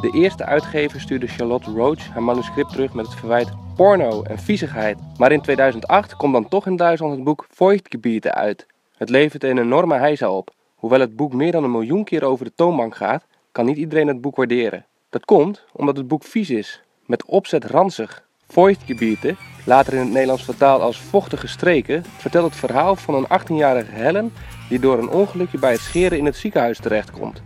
De 0.02 0.12
eerste 0.12 0.46
uitgever 0.46 1.02
stuurde 1.02 1.28
Charlotte 1.28 1.72
Roach 1.72 2.08
haar 2.08 2.24
manuscript 2.24 2.72
terug 2.72 2.94
met 2.94 3.06
het 3.06 3.16
verwijt 3.16 3.50
porno 3.76 4.24
en 4.24 4.40
viezigheid. 4.40 4.98
Maar 5.18 5.32
in 5.32 5.42
2008 5.42 6.16
komt 6.16 6.34
dan 6.34 6.48
toch 6.48 6.66
in 6.68 6.76
Duitsland 6.76 7.14
het 7.14 7.24
boek 7.24 7.48
Feuchtgebiete 7.50 8.34
uit. 8.34 8.66
Het 8.98 9.10
levert 9.10 9.44
een 9.44 9.58
enorme 9.58 9.98
heisa 9.98 10.32
op. 10.32 10.54
Hoewel 10.76 11.00
het 11.00 11.16
boek 11.16 11.34
meer 11.34 11.52
dan 11.52 11.64
een 11.64 11.72
miljoen 11.72 12.04
keer 12.04 12.24
over 12.24 12.46
de 12.46 12.52
toonbank 12.56 12.96
gaat, 12.96 13.26
kan 13.52 13.66
niet 13.66 13.78
iedereen 13.78 14.08
het 14.08 14.22
boek 14.22 14.36
waarderen. 14.36 14.86
Dat 15.10 15.26
komt 15.26 15.66
omdat 15.74 15.98
het 15.98 16.08
boek 16.08 16.24
vies 16.24 16.50
is, 16.50 16.82
met 17.06 17.26
opzet 17.26 17.66
ranzig. 17.66 18.28
Feuchtgebiete, 18.48 19.36
later 19.66 19.94
in 19.94 20.00
het 20.00 20.10
Nederlands 20.10 20.44
vertaald 20.44 20.82
als 20.82 21.00
vochtige 21.00 21.48
streken, 21.48 22.04
vertelt 22.04 22.46
het 22.46 22.56
verhaal 22.56 22.96
van 22.96 23.16
een 23.16 23.42
18-jarige 23.42 23.92
Helen 23.92 24.34
die 24.70 24.80
door 24.80 24.98
een 24.98 25.10
ongelukje 25.10 25.60
bij 25.60 25.72
het 25.72 25.82
scheren 25.82 26.18
in 26.18 26.26
het 26.26 26.36
ziekenhuis 26.36 26.80
terechtkomt. 26.80 27.42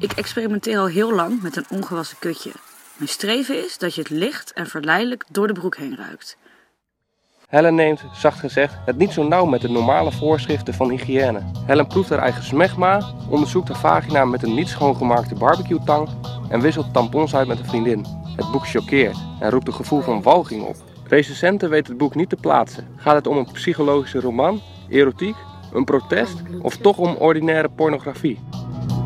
Ik 0.00 0.12
experimenteer 0.12 0.78
al 0.78 0.86
heel 0.86 1.14
lang 1.14 1.42
met 1.42 1.56
een 1.56 1.66
ongewassen 1.70 2.18
kutje. 2.18 2.52
Mijn 2.96 3.08
streven 3.08 3.64
is 3.64 3.78
dat 3.78 3.94
je 3.94 4.00
het 4.00 4.10
licht 4.10 4.52
en 4.52 4.66
verleidelijk 4.66 5.24
door 5.30 5.46
de 5.46 5.52
broek 5.52 5.76
heen 5.76 5.96
ruikt. 5.96 6.36
Helen 7.48 7.74
neemt, 7.74 8.04
zacht 8.12 8.38
gezegd, 8.38 8.74
het 8.84 8.96
niet 8.96 9.12
zo 9.12 9.22
nauw 9.22 9.44
met 9.44 9.60
de 9.60 9.68
normale 9.68 10.12
voorschriften 10.12 10.74
van 10.74 10.90
hygiëne. 10.90 11.42
Helen 11.66 11.86
proeft 11.86 12.08
haar 12.08 12.18
eigen 12.18 12.42
smegma, 12.42 13.12
onderzoekt 13.28 13.68
haar 13.68 13.78
vagina 13.78 14.24
met 14.24 14.42
een 14.42 14.54
niet 14.54 14.68
schoongemaakte 14.68 15.34
barbecue-tang 15.34 16.08
en 16.48 16.60
wisselt 16.60 16.92
tampons 16.92 17.34
uit 17.34 17.48
met 17.48 17.58
een 17.58 17.68
vriendin. 17.68 18.06
Het 18.36 18.50
boek 18.50 18.68
choqueert 18.68 19.18
en 19.40 19.50
roept 19.50 19.66
een 19.66 19.74
gevoel 19.74 20.00
van 20.00 20.22
walging 20.22 20.62
op. 20.62 20.76
Recensenten 21.04 21.70
weten 21.70 21.88
het 21.88 21.98
boek 21.98 22.14
niet 22.14 22.28
te 22.28 22.36
plaatsen. 22.36 22.88
Gaat 22.96 23.14
het 23.14 23.26
om 23.26 23.36
een 23.36 23.52
psychologische 23.52 24.20
roman, 24.20 24.60
erotiek, 24.88 25.36
een 25.72 25.84
protest 25.84 26.36
of 26.62 26.76
toch 26.76 26.98
om 26.98 27.14
ordinaire 27.14 27.68
pornografie? 27.68 28.49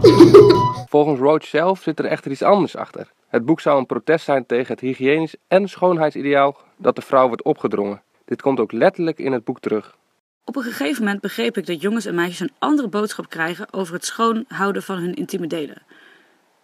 Volgens 0.95 1.21
Roach 1.21 1.45
zelf 1.45 1.83
zit 1.83 1.99
er 1.99 2.05
echter 2.05 2.31
iets 2.31 2.43
anders 2.43 2.77
achter. 2.77 3.11
Het 3.29 3.45
boek 3.45 3.61
zou 3.61 3.79
een 3.79 3.87
protest 3.87 4.25
zijn 4.25 4.47
tegen 4.47 4.73
het 4.73 4.81
hygiënisch 4.81 5.37
en 5.49 5.69
schoonheidsideaal 5.69 6.57
dat 6.77 6.97
de 6.97 7.03
vrouw 7.03 7.27
wordt 7.27 7.43
opgedrongen. 7.43 8.03
Dit 8.25 8.43
komt 8.43 8.61
ook 8.61 8.73
letterlijk 8.73 9.19
in 9.19 9.33
het 9.33 9.45
boek 9.45 9.61
terug. 9.61 9.97
Op 10.45 10.57
een 10.57 10.63
gegeven 10.63 11.05
moment 11.05 11.21
begreep 11.21 11.57
ik 11.57 11.67
dat 11.67 11.81
jongens 11.81 12.07
en 12.07 12.15
meisjes 12.15 12.41
een 12.41 12.55
andere 12.59 12.89
boodschap 12.89 13.29
krijgen 13.29 13.73
over 13.73 13.95
het 13.95 14.05
schoonhouden 14.05 14.83
van 14.83 14.97
hun 14.97 15.15
intieme 15.15 15.47
delen. 15.47 15.83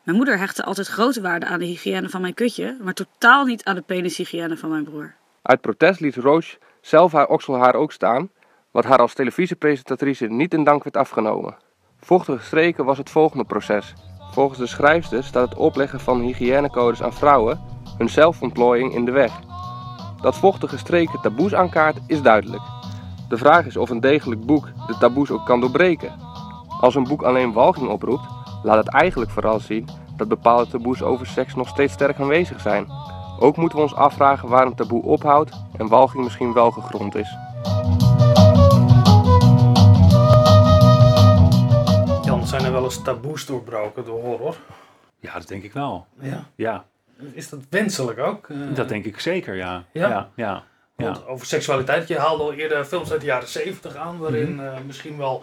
Mijn 0.02 0.16
moeder 0.16 0.38
hechtte 0.38 0.64
altijd 0.64 0.86
grote 0.86 1.20
waarde 1.20 1.46
aan 1.46 1.58
de 1.58 1.64
hygiëne 1.64 2.08
van 2.08 2.20
mijn 2.20 2.34
kutje, 2.34 2.76
maar 2.80 2.94
totaal 2.94 3.44
niet 3.44 3.64
aan 3.64 3.74
de 3.74 3.82
penishygiëne 3.82 4.56
van 4.56 4.70
mijn 4.70 4.84
broer. 4.84 5.14
Uit 5.42 5.60
protest 5.60 6.00
liet 6.00 6.16
Roche 6.16 6.58
zelf 6.80 7.12
haar 7.12 7.28
okselhaar 7.28 7.74
ook 7.74 7.92
staan, 7.92 8.30
wat 8.70 8.84
haar 8.84 8.98
als 8.98 9.14
televisiepresentatrice 9.14 10.26
niet 10.26 10.54
in 10.54 10.64
dank 10.64 10.84
werd 10.84 10.96
afgenomen. 10.96 11.56
Vochtige 12.00 12.44
streken 12.44 12.84
was 12.84 12.98
het 12.98 13.10
volgende 13.10 13.44
proces. 13.44 13.94
Volgens 14.30 14.58
de 14.58 14.66
schrijfster 14.66 15.24
staat 15.24 15.48
het 15.48 15.58
opleggen 15.58 16.00
van 16.00 16.20
hygiënecodes 16.20 17.02
aan 17.02 17.12
vrouwen 17.12 17.60
hun 17.98 18.08
zelfontplooiing 18.08 18.94
in 18.94 19.04
de 19.04 19.10
weg. 19.10 19.32
Dat 20.20 20.36
vochtige 20.36 20.78
streken 20.78 21.20
taboes 21.20 21.54
aankaart 21.54 21.98
is 22.06 22.22
duidelijk. 22.22 22.62
De 23.28 23.36
vraag 23.36 23.66
is 23.66 23.76
of 23.76 23.90
een 23.90 24.00
degelijk 24.00 24.46
boek 24.46 24.68
de 24.86 24.96
taboes 24.98 25.30
ook 25.30 25.46
kan 25.46 25.60
doorbreken. 25.60 26.12
Als 26.80 26.94
een 26.94 27.04
boek 27.04 27.22
alleen 27.22 27.52
walging 27.52 27.88
oproept, 27.88 28.26
laat 28.62 28.84
het 28.84 28.94
eigenlijk 28.94 29.30
vooral 29.30 29.60
zien 29.60 29.88
dat 30.16 30.28
bepaalde 30.28 30.70
taboes 30.70 31.02
over 31.02 31.26
seks 31.26 31.54
nog 31.54 31.68
steeds 31.68 31.92
sterk 31.92 32.20
aanwezig 32.20 32.60
zijn. 32.60 32.86
Ook 33.38 33.56
moeten 33.56 33.78
we 33.78 33.84
ons 33.84 33.94
afvragen 33.94 34.48
waar 34.48 34.66
een 34.66 34.74
taboe 34.74 35.02
ophoudt 35.02 35.52
en 35.76 35.88
walging 35.88 36.24
misschien 36.24 36.52
wel 36.52 36.70
gegrond 36.70 37.14
is. 37.14 37.36
Zijn 42.70 42.82
wel 42.82 42.90
eens 42.90 43.02
taboes 43.02 43.46
doorbroken 43.46 44.04
door 44.04 44.20
horror? 44.22 44.56
Ja, 45.20 45.32
dat 45.32 45.48
denk 45.48 45.62
ik 45.62 45.72
wel. 45.72 46.06
Ja. 46.20 46.44
Ja, 46.54 46.84
Is 47.32 47.48
dat 47.48 47.60
wenselijk 47.70 48.18
ook? 48.18 48.48
Eh, 48.48 48.74
dat 48.74 48.88
denk 48.88 49.04
ik 49.04 49.20
zeker, 49.20 49.54
ja. 49.54 49.84
Ja? 49.92 50.08
Ja, 50.08 50.30
ja. 50.34 50.64
ja. 50.96 51.04
Want 51.04 51.26
over 51.26 51.46
seksualiteit, 51.46 52.08
je 52.08 52.18
haalde 52.18 52.42
al 52.42 52.52
eerder 52.52 52.84
films 52.84 53.12
uit 53.12 53.20
de 53.20 53.26
jaren 53.26 53.48
70 53.48 53.96
aan, 53.96 54.18
waarin 54.18 54.60
eh, 54.60 54.72
misschien 54.86 55.16
wel 55.16 55.42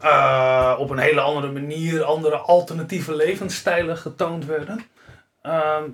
eh, 0.00 0.76
op 0.78 0.90
een 0.90 0.98
hele 0.98 1.20
andere 1.20 1.52
manier 1.52 2.04
andere 2.04 2.36
alternatieve 2.36 3.16
levensstijlen 3.16 3.96
getoond 3.96 4.44
werden. 4.44 4.86
Ehm, 5.42 5.84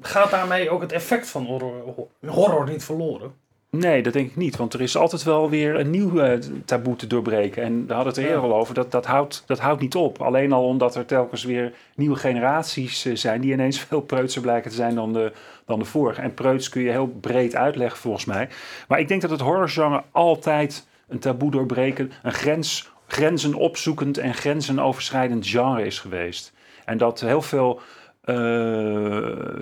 gaat 0.00 0.30
daarmee 0.30 0.70
ook 0.70 0.80
het 0.80 0.92
effect 0.92 1.28
van 1.28 1.44
horror, 1.46 2.06
horror 2.26 2.68
niet 2.68 2.84
verloren? 2.84 3.34
Nee, 3.70 4.02
dat 4.02 4.12
denk 4.12 4.30
ik 4.30 4.36
niet. 4.36 4.56
Want 4.56 4.74
er 4.74 4.80
is 4.80 4.96
altijd 4.96 5.22
wel 5.22 5.50
weer 5.50 5.74
een 5.78 5.90
nieuw 5.90 6.18
eh, 6.20 6.38
taboe 6.64 6.96
te 6.96 7.06
doorbreken. 7.06 7.62
En 7.62 7.86
we 7.86 7.92
hadden 7.92 8.12
het 8.12 8.16
er 8.22 8.28
Ja. 8.28 8.34
eerder 8.34 8.50
al 8.50 8.56
over. 8.58 8.74
Dat, 8.74 8.90
dat, 8.90 9.06
houdt, 9.06 9.42
dat 9.46 9.58
houdt 9.58 9.80
niet 9.80 9.94
op. 9.94 10.22
Alleen 10.22 10.52
al 10.52 10.64
omdat 10.64 10.94
er 10.94 11.06
telkens 11.06 11.44
weer 11.44 11.72
nieuwe 11.94 12.16
generaties 12.16 13.04
eh, 13.04 13.16
zijn... 13.16 13.40
die 13.40 13.52
ineens 13.52 13.80
veel 13.88 14.00
preutser 14.00 14.42
blijken 14.42 14.70
te 14.70 14.76
zijn 14.76 14.94
dan 14.94 15.12
de, 15.12 15.32
dan 15.66 15.78
de 15.78 15.84
vorige. 15.84 16.20
En 16.20 16.34
preuts 16.34 16.68
kun 16.68 16.82
je 16.82 16.90
heel 16.90 17.06
breed 17.06 17.54
uitleggen 17.56 17.98
volgens 17.98 18.24
mij. 18.24 18.48
Maar 18.88 18.98
ik 19.00 19.08
denk 19.08 19.20
dat 19.20 19.30
het 19.30 19.40
horrorgenre 19.40 20.02
altijd 20.10 20.86
een 21.08 21.18
taboe 21.18 21.50
doorbreken... 21.50 22.12
een 22.22 22.32
grens, 22.32 22.90
grenzen 23.06 23.54
opzoekend 23.54 24.18
en 24.18 24.34
grenzen 24.34 24.78
overschrijdend 24.78 25.46
genre 25.46 25.86
is 25.86 25.98
geweest. 25.98 26.52
En 26.84 26.98
dat 26.98 27.20
heel 27.20 27.42
veel 27.42 27.80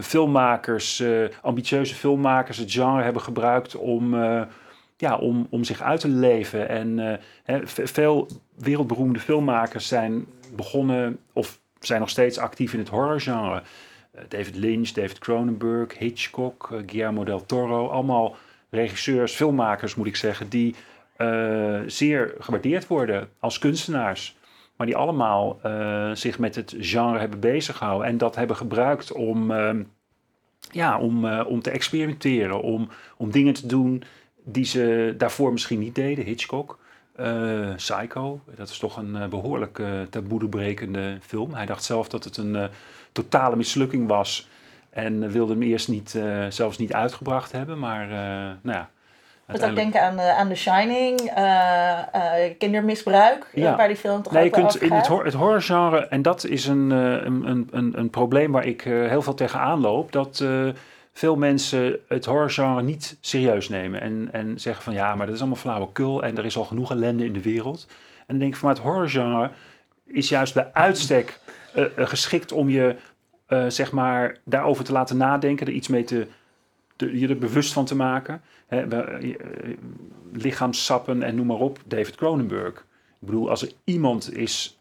filmmakers, 0.03 1.01
eh, 1.01 1.25
ambitieuze 1.43 1.95
filmmakers, 1.95 2.59
het 2.59 2.73
genre 2.73 3.03
hebben 3.03 3.23
gebruikt 3.23 3.77
om, 3.77 4.23
eh, 4.23 4.43
ja, 4.97 5.17
om, 5.17 5.47
om 5.51 5.65
zich 5.65 5.83
uit 5.83 6.01
te 6.01 6.09
leven. 6.09 6.69
En 6.69 7.21
eh, 7.45 7.59
veel 7.65 8.29
wereldberoemde 8.55 9.19
filmmakers 9.19 9.89
zijn 9.89 10.27
begonnen 10.57 11.19
of 11.33 11.59
zijn 11.81 12.01
nog 12.01 12.11
steeds 12.11 12.39
actief 12.39 12.73
in 12.73 12.79
het 12.79 12.89
horrorgenre. 12.89 13.63
Eh, 14.17 14.23
David 14.29 14.57
Lynch, 14.57 14.89
David 14.89 15.19
Cronenberg, 15.19 15.99
Hitchcock, 15.99 16.69
eh, 16.73 16.79
Guillermo 16.87 17.25
del 17.25 17.47
Toro. 17.47 17.89
Allemaal 17.89 18.37
regisseurs, 18.71 19.33
filmmakers 19.33 19.95
moet 19.95 20.07
ik 20.07 20.17
zeggen, 20.17 20.49
die 20.49 20.75
eh, 21.17 21.81
zeer 21.87 22.35
gewaardeerd 22.39 22.87
worden 22.87 23.29
als 23.41 23.59
kunstenaars. 23.59 24.36
Maar 24.77 24.87
die 24.87 24.97
allemaal 24.97 25.59
eh, 25.63 26.11
zich 26.15 26.39
met 26.39 26.55
het 26.55 26.75
genre 26.79 27.19
hebben 27.19 27.41
beziggehouden. 27.41 28.09
En 28.09 28.19
dat 28.19 28.35
hebben 28.37 28.57
gebruikt 28.57 29.13
om, 29.13 29.51
ehm, 29.51 29.83
ja, 30.73 30.99
om, 30.99 31.25
eh, 31.25 31.47
om 31.47 31.63
te 31.63 31.71
experimenteren. 31.71 32.63
Om, 32.63 32.89
om 33.17 33.31
dingen 33.31 33.55
te 33.55 33.67
doen 33.67 34.03
die 34.45 34.65
ze 34.65 35.15
daarvoor 35.19 35.53
misschien 35.53 35.79
niet 35.79 35.95
deden. 35.95 36.25
Hitchcock, 36.25 36.79
eh, 37.13 37.75
Psycho. 37.75 38.41
Dat 38.57 38.69
is 38.69 38.79
toch 38.79 38.97
een 38.97 39.17
eh, 39.17 39.29
behoorlijk 39.29 39.79
eh 39.79 40.01
taboe-brekende 40.11 41.19
film. 41.21 41.55
Hij 41.55 41.67
dacht 41.67 41.85
zelf 41.85 42.09
dat 42.09 42.25
het 42.25 42.37
een 42.37 42.69
totale 43.13 43.57
mislukking 43.57 44.09
was. 44.09 44.49
En 44.91 45.31
wilde 45.31 45.53
hem 45.53 45.63
eerst 45.63 45.89
niet, 45.89 46.19
zelfs 46.49 46.79
niet 46.79 46.93
uitgebracht 46.93 47.53
hebben. 47.53 47.79
Maar 47.79 48.09
nou 48.63 48.77
ja. 48.77 48.91
Ik 49.47 49.53
moet 49.53 49.65
ook 49.65 49.75
denken 49.75 50.03
aan, 50.03 50.19
eh, 50.19 50.39
aan 50.39 50.49
The 50.49 50.55
Shining, 50.55 51.21
eh, 51.21 51.99
eh, 52.15 52.55
kindermisbruik, 52.59 53.47
Ja. 53.55 53.77
waar 53.77 53.89
die 53.89 53.97
film 53.97 54.23
toch 54.23 54.33
Nee, 54.33 54.45
je 54.45 54.51
kunt 54.51 54.83
in 54.83 54.93
het, 54.93 55.07
hor- 55.07 55.25
het 55.25 55.35
horrorgenre, 55.35 56.07
en 56.07 56.23
dat 56.23 56.45
is 56.45 56.67
een, 56.67 56.91
een, 56.91 57.69
een, 57.71 57.99
een, 57.99 58.11
probleem 58.11 58.53
waar 58.53 58.67
ik 58.67 58.83
heel 58.83 59.23
veel 59.23 59.35
tegenaan 59.35 59.81
loop, 59.81 60.13
dat 60.13 60.45
veel 61.13 61.37
mensen 61.37 61.99
het 62.09 62.25
horrorgenre 62.25 62.83
niet 62.83 63.17
serieus 63.21 63.69
nemen 63.69 64.01
en, 64.01 64.29
en 64.33 64.61
zeggen 64.61 64.83
van 64.83 64.93
ja, 64.93 65.15
maar 65.15 65.27
dat 65.27 65.35
is 65.35 65.41
allemaal 65.41 65.59
flauwekul 65.59 66.23
en 66.23 66.39
er 66.39 66.45
is 66.45 66.57
al 66.57 66.65
genoeg 66.65 66.91
ellende 66.91 67.25
in 67.25 67.33
de 67.33 67.43
wereld. 67.43 67.87
En 68.19 68.25
dan 68.27 68.39
denk 68.39 68.53
ik 68.53 68.59
van 68.59 68.69
maar 68.69 68.77
het 68.77 68.87
horrorgenre 68.87 69.51
is 70.07 70.29
juist 70.29 70.55
bij 70.55 70.71
uitstek 70.73 71.39
geschikt 71.97 72.53
om 72.53 72.69
je 72.69 72.97
zeg 73.69 73.93
maar 73.93 74.37
daarover 74.45 74.85
te 74.85 74.93
laten 74.93 75.17
nadenken, 75.17 75.67
er 75.67 75.73
iets 75.73 75.89
mee 75.89 76.05
te, 76.05 76.27
te- 76.97 77.19
je 77.19 77.29
er 77.29 77.39
bewust 77.39 77.73
van 77.73 77.85
te 77.85 77.97
maken. 77.97 78.41
Eh, 78.69 78.83
lichaamssappen 80.33 81.23
en 81.23 81.35
noem 81.35 81.47
maar 81.47 81.57
op, 81.57 81.79
David 81.87 82.15
Cronenberg. 82.15 82.75
Ik 83.21 83.27
bedoel, 83.27 83.51
als 83.51 83.63
er 83.63 83.73
iemand 83.85 84.37
is 84.37 84.79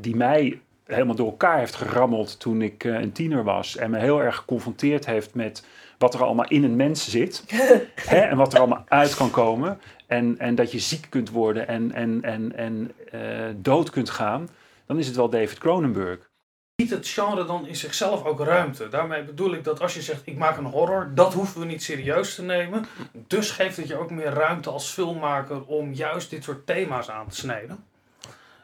die 0.00 0.16
mij 0.16 0.60
helemaal 0.84 1.14
door 1.14 1.26
elkaar 1.26 1.58
heeft 1.58 1.74
gerammeld 1.74 2.40
toen 2.40 2.62
ik 2.62 2.84
eh, 2.84 3.00
een 3.00 3.12
tiener 3.12 3.44
was 3.44 3.76
en 3.76 3.90
me 3.90 3.98
heel 3.98 4.22
erg 4.22 4.36
geconfronteerd 4.36 5.06
heeft 5.06 5.34
met 5.34 5.66
wat 5.98 6.14
er 6.14 6.24
allemaal 6.24 6.48
in 6.48 6.64
een 6.64 6.76
mens 6.76 7.10
zit 7.10 7.44
hè, 7.94 8.16
en 8.16 8.36
wat 8.36 8.52
er 8.52 8.58
allemaal 8.58 8.84
uit 8.88 9.14
kan 9.14 9.30
komen 9.30 9.78
en, 10.06 10.38
en 10.38 10.54
dat 10.54 10.72
je 10.72 10.78
ziek 10.78 11.06
kunt 11.08 11.30
worden 11.30 11.68
en, 11.68 11.92
en, 11.92 12.22
en, 12.22 12.56
en 12.56 12.92
eh, 13.10 13.20
dood 13.56 13.90
kunt 13.90 14.10
gaan, 14.10 14.48
dan 14.86 14.98
is 14.98 15.06
het 15.06 15.16
wel 15.16 15.28
David 15.28 15.58
Cronenberg. 15.58 16.30
Biedt 16.76 16.90
het 16.90 17.08
genre 17.08 17.44
dan 17.44 17.66
in 17.66 17.76
zichzelf 17.76 18.24
ook 18.24 18.40
ruimte? 18.40 18.88
Daarmee 18.88 19.22
bedoel 19.22 19.54
ik 19.54 19.64
dat 19.64 19.80
als 19.80 19.94
je 19.94 20.02
zegt 20.02 20.22
ik 20.24 20.36
maak 20.36 20.56
een 20.56 20.64
horror, 20.64 21.10
dat 21.14 21.34
hoeven 21.34 21.60
we 21.60 21.66
niet 21.66 21.82
serieus 21.82 22.34
te 22.34 22.42
nemen. 22.42 22.84
Dus 23.12 23.50
geeft 23.50 23.76
het 23.76 23.88
je 23.88 23.96
ook 23.96 24.10
meer 24.10 24.32
ruimte 24.32 24.70
als 24.70 24.90
filmmaker 24.90 25.64
om 25.64 25.92
juist 25.92 26.30
dit 26.30 26.44
soort 26.44 26.66
thema's 26.66 27.10
aan 27.10 27.28
te 27.28 27.36
snijden. 27.36 27.84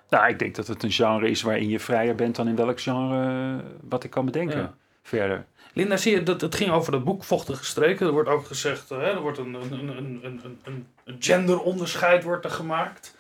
Nou, 0.09 0.29
ik 0.29 0.39
denk 0.39 0.55
dat 0.55 0.67
het 0.67 0.83
een 0.83 0.91
genre 0.91 1.31
is 1.31 1.43
waarin 1.43 1.69
je 1.69 1.81
vrijer 1.81 2.15
bent 2.15 2.37
dan 2.37 2.49
in 2.49 2.57
welk 2.57 2.81
genre 2.81 3.57
eh, 3.59 3.65
wat 3.89 4.05
ik 4.05 4.11
kan 4.11 4.25
bedenken. 4.25 4.59
Ja. 4.59 4.75
Verder. 5.03 5.45
Linda, 5.73 5.97
zie 5.97 6.13
je 6.15 6.23
dat 6.23 6.41
het 6.41 6.55
ging 6.55 6.71
over 6.71 6.93
dat 6.93 7.05
boek 7.05 7.25
Vochtige 7.25 7.65
Streken. 7.65 8.07
Er 8.07 8.13
wordt 8.13 8.29
ook 8.29 8.47
gezegd, 8.47 8.91
eh, 8.91 8.99
hè, 8.99 9.05
er 9.05 9.21
wordt 9.21 9.39
een, 9.39 9.55
een, 9.55 9.73
een, 9.73 9.97
een, 9.97 10.21
een, 10.23 10.61
een, 10.63 10.87
een 11.05 11.17
genderonderscheid 11.19 12.23
wordt 12.23 12.45
er 12.45 12.51
gemaakt. 12.51 13.12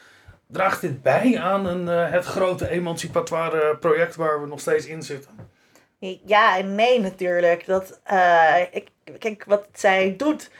Draagt 0.52 0.80
dit 0.80 1.02
bij 1.02 1.40
aan 1.40 1.66
een, 1.66 1.88
eh, 1.88 2.11
het 2.11 2.25
grote 2.25 2.68
emancipatoire 2.68 3.76
project 3.76 4.16
waar 4.16 4.40
we 4.40 4.47
nog 4.47 4.61
steeds 4.61 4.87
in 4.87 5.02
zitten? 5.02 5.50
Ja 6.25 6.56
en 6.59 6.75
nee 6.75 7.00
natuurlijk. 7.00 7.66
Dat, 7.66 8.00
eh, 8.04 8.61
ik, 8.71 8.88
kijk, 9.18 9.44
wat 9.47 9.66
zij 9.73 10.14
doet 10.16 10.50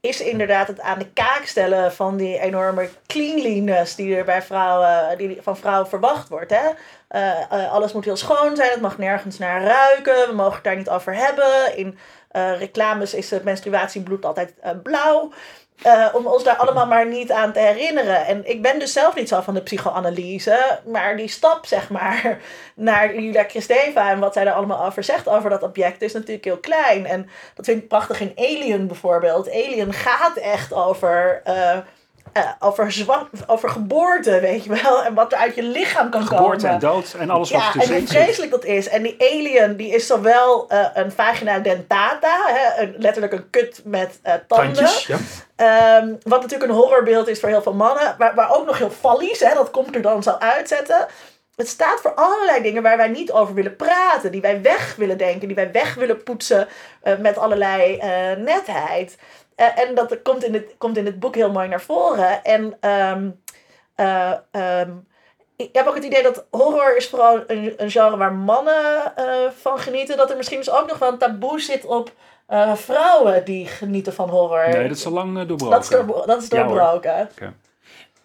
is 0.00 0.20
inderdaad 0.20 0.66
het 0.66 0.80
aan 0.80 0.98
de 0.98 1.10
kaak 1.12 1.44
stellen 1.44 1.92
van 1.92 2.16
die 2.16 2.38
enorme 2.38 2.88
cleanliness 3.06 3.94
die 3.94 4.16
er 4.16 4.24
bij 4.24 4.42
vrouwen, 4.42 5.18
die 5.18 5.38
van 5.42 5.56
vrouwen 5.56 5.88
verwacht 5.88 6.28
wordt. 6.28 6.50
Hè? 6.50 6.68
Eh, 7.08 7.72
alles 7.72 7.92
moet 7.92 8.04
heel 8.04 8.16
schoon 8.16 8.56
zijn, 8.56 8.70
het 8.70 8.80
mag 8.80 8.98
nergens 8.98 9.38
naar 9.38 9.62
ruiken, 9.62 10.28
we 10.28 10.34
mogen 10.34 10.54
het 10.54 10.64
daar 10.64 10.76
niet 10.76 10.90
over 10.90 11.14
hebben. 11.14 11.76
In 11.76 11.98
reclames 12.58 13.14
is 13.14 13.30
het 13.30 13.44
menstruatiebloed 13.44 14.24
altijd 14.24 14.54
blauw. 14.82 15.32
Eh, 15.82 16.06
om 16.12 16.26
ons 16.26 16.44
daar 16.44 16.56
allemaal 16.56 16.86
maar 16.86 17.06
niet 17.06 17.32
aan 17.32 17.52
te 17.52 17.58
herinneren. 17.58 18.26
En 18.26 18.50
ik 18.50 18.62
ben 18.62 18.78
dus 18.78 18.92
zelf 18.92 19.14
niet 19.14 19.28
zo 19.28 19.40
van 19.40 19.54
de 19.54 19.62
psychoanalyse, 19.62 20.80
maar 20.86 21.16
die 21.16 21.28
stap, 21.28 21.66
zeg 21.66 21.90
maar, 21.90 22.38
naar 22.74 23.14
Julia 23.14 23.42
Kristeva 23.42 24.10
en 24.10 24.18
wat 24.18 24.32
zij 24.32 24.44
daar 24.44 24.54
allemaal 24.54 24.84
over 24.84 25.04
zegt 25.04 25.28
over 25.28 25.50
dat 25.50 25.62
object 25.62 26.02
is 26.02 26.12
natuurlijk 26.12 26.44
heel 26.44 26.58
klein. 26.58 27.06
En 27.06 27.28
dat 27.54 27.64
vind 27.64 27.82
ik 27.82 27.88
prachtig 27.88 28.20
in 28.20 28.32
Alien 28.36 28.86
bijvoorbeeld. 28.86 29.50
Alien 29.50 29.92
gaat 29.92 30.36
echt 30.36 30.72
over, 30.72 31.40
eh, 31.44 31.78
eh, 32.32 32.50
over, 32.58 32.94
over 33.46 33.68
geboorte, 33.68 34.40
weet 34.40 34.64
je 34.64 34.70
wel, 34.82 35.04
en 35.04 35.14
wat 35.14 35.32
er 35.32 35.38
uit 35.38 35.54
je 35.54 35.62
lichaam 35.62 36.10
kan 36.10 36.22
Geboorte 36.22 36.56
komen. 36.56 36.70
en 36.70 36.78
dood 36.78 37.14
en 37.18 37.30
alles 37.30 37.50
wat 37.50 37.60
Ja, 37.60 37.74
er 37.74 37.80
en 37.80 37.98
hoe 37.98 38.06
vreselijk 38.06 38.50
dat 38.50 38.64
is. 38.64 38.88
En 38.88 39.02
die 39.02 39.16
alien, 39.18 39.76
die 39.76 39.94
is 39.94 40.06
zowel 40.06 40.68
eh, 40.68 40.86
een 40.94 41.12
vagina 41.12 41.58
dentata, 41.58 42.36
hè, 42.46 42.82
een, 42.82 42.94
letterlijk 42.98 43.32
een 43.32 43.50
kut 43.50 43.80
met 43.84 44.18
eh, 44.22 44.34
tanden. 44.46 44.74
Tandjes, 44.74 45.06
ja. 45.06 45.16
Ehm, 45.56 46.14
wat 46.22 46.42
natuurlijk 46.42 46.70
een 46.70 46.76
horrorbeeld 46.76 47.28
is 47.28 47.40
voor 47.40 47.48
heel 47.48 47.62
veel 47.62 47.74
mannen. 47.74 48.14
Maar, 48.18 48.34
maar 48.34 48.56
ook 48.56 48.66
nog 48.66 48.78
heel 48.78 48.90
fallies, 48.90 49.40
hè, 49.40 49.54
dat 49.54 49.70
komt 49.70 49.94
er 49.94 50.02
dan 50.02 50.22
zo 50.22 50.36
uitzetten. 50.38 51.06
Het 51.56 51.68
staat 51.68 52.00
voor 52.00 52.14
allerlei 52.14 52.62
dingen 52.62 52.82
waar 52.82 52.96
wij 52.96 53.08
niet 53.08 53.32
over 53.32 53.54
willen 53.54 53.76
praten. 53.76 54.32
Die 54.32 54.40
wij 54.40 54.62
weg 54.62 54.94
willen 54.96 55.18
denken, 55.18 55.46
die 55.46 55.56
wij 55.56 55.72
weg 55.72 55.94
willen 55.94 56.22
poetsen 56.22 56.68
met 57.18 57.38
allerlei 57.38 57.96
netheid. 58.36 59.16
Eh, 59.60 59.78
en 59.78 59.94
dat 59.94 60.22
komt 60.22 60.44
in, 60.44 60.54
het, 60.54 60.74
komt 60.78 60.96
in 60.96 61.06
het 61.06 61.20
boek 61.20 61.34
heel 61.34 61.50
mooi 61.50 61.68
naar 61.68 61.80
voren. 61.80 62.44
En 62.44 62.76
ehm, 62.80 63.30
eh, 63.94 64.32
ehm, 64.50 64.90
ik 65.56 65.68
heb 65.72 65.86
ook 65.86 65.94
het 65.94 66.04
idee 66.04 66.22
dat 66.22 66.46
horror 66.50 66.96
is 66.96 67.08
vooral 67.08 67.42
een, 67.46 67.74
een 67.76 67.90
genre 67.90 68.16
waar 68.16 68.32
mannen 68.32 69.16
eh, 69.16 69.50
van 69.60 69.78
genieten. 69.78 70.16
Dat 70.16 70.30
er 70.30 70.36
misschien 70.36 70.58
dus 70.58 70.70
ook 70.70 70.88
nog 70.88 70.98
wel 70.98 71.12
een 71.12 71.18
taboe 71.18 71.60
zit 71.60 71.84
op 71.84 72.12
vrouwen 72.74 73.44
die 73.44 73.66
genieten 73.66 74.12
van 74.12 74.28
horror. 74.28 74.68
Nee, 74.68 74.88
dat 74.88 74.96
is 74.96 75.06
al 75.06 75.12
lang 75.12 75.34
doorbroken. 75.46 75.70
dat 75.70 75.82
is, 75.82 75.88
doorbro- 75.88 76.26
dat 76.26 76.42
is 76.42 76.48
Ja, 76.48 76.66
hoor. 76.66 77.00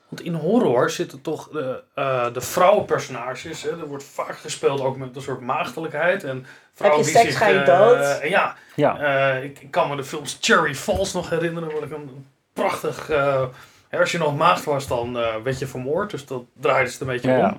Want 0.10 0.22
in 0.22 0.34
horror 0.34 0.90
zitten 0.90 1.22
toch 1.22 1.50
de, 1.50 1.84
eh, 1.94 2.34
de 2.34 2.42
vrouwenpersonages. 2.42 3.62
Hè, 3.64 3.70
er 3.70 3.88
wordt 3.88 4.04
vaak 4.04 4.38
gespeeld 4.38 4.82
ook 4.82 4.98
met 4.98 5.16
een 5.16 5.22
soort 5.22 5.42
maagdelijkheid. 5.42 6.24
En 6.24 6.46
vrouwen 6.74 7.06
je 7.06 7.12
die 7.12 7.16
seks, 7.16 7.30
zich, 7.30 7.38
ga 7.38 7.48
je 7.48 7.60
eh, 7.60 7.66
dood. 7.80 8.30
ja, 8.30 8.56
Ja, 8.76 9.00
eh, 9.00 9.44
ik, 9.44 9.60
ik 9.60 9.72
kan 9.72 9.90
me 9.90 9.96
de 9.96 10.04
films 10.04 10.38
Cherry 10.42 10.76
Falls 10.76 11.14
nog 11.14 11.30
herinneren. 11.30 11.74
Waar 11.74 11.84
ik 11.84 11.92
een 11.92 12.26
prachtig... 12.54 13.10
eh, 13.10 13.44
hè, 13.90 14.00
als 14.00 14.12
je 14.12 14.18
nog 14.18 14.38
maagd 14.38 14.64
was, 14.64 14.88
dan 14.88 15.18
eh, 15.18 15.36
werd 15.44 15.60
je 15.60 15.68
vermoord. 15.68 16.12
Dus 16.12 16.26
dat 16.26 16.44
draaide 16.60 16.90
ze 16.90 16.98
het 16.98 17.02
een 17.02 17.14
beetje 17.14 17.32
Ja, 17.32 17.50
om. 17.50 17.58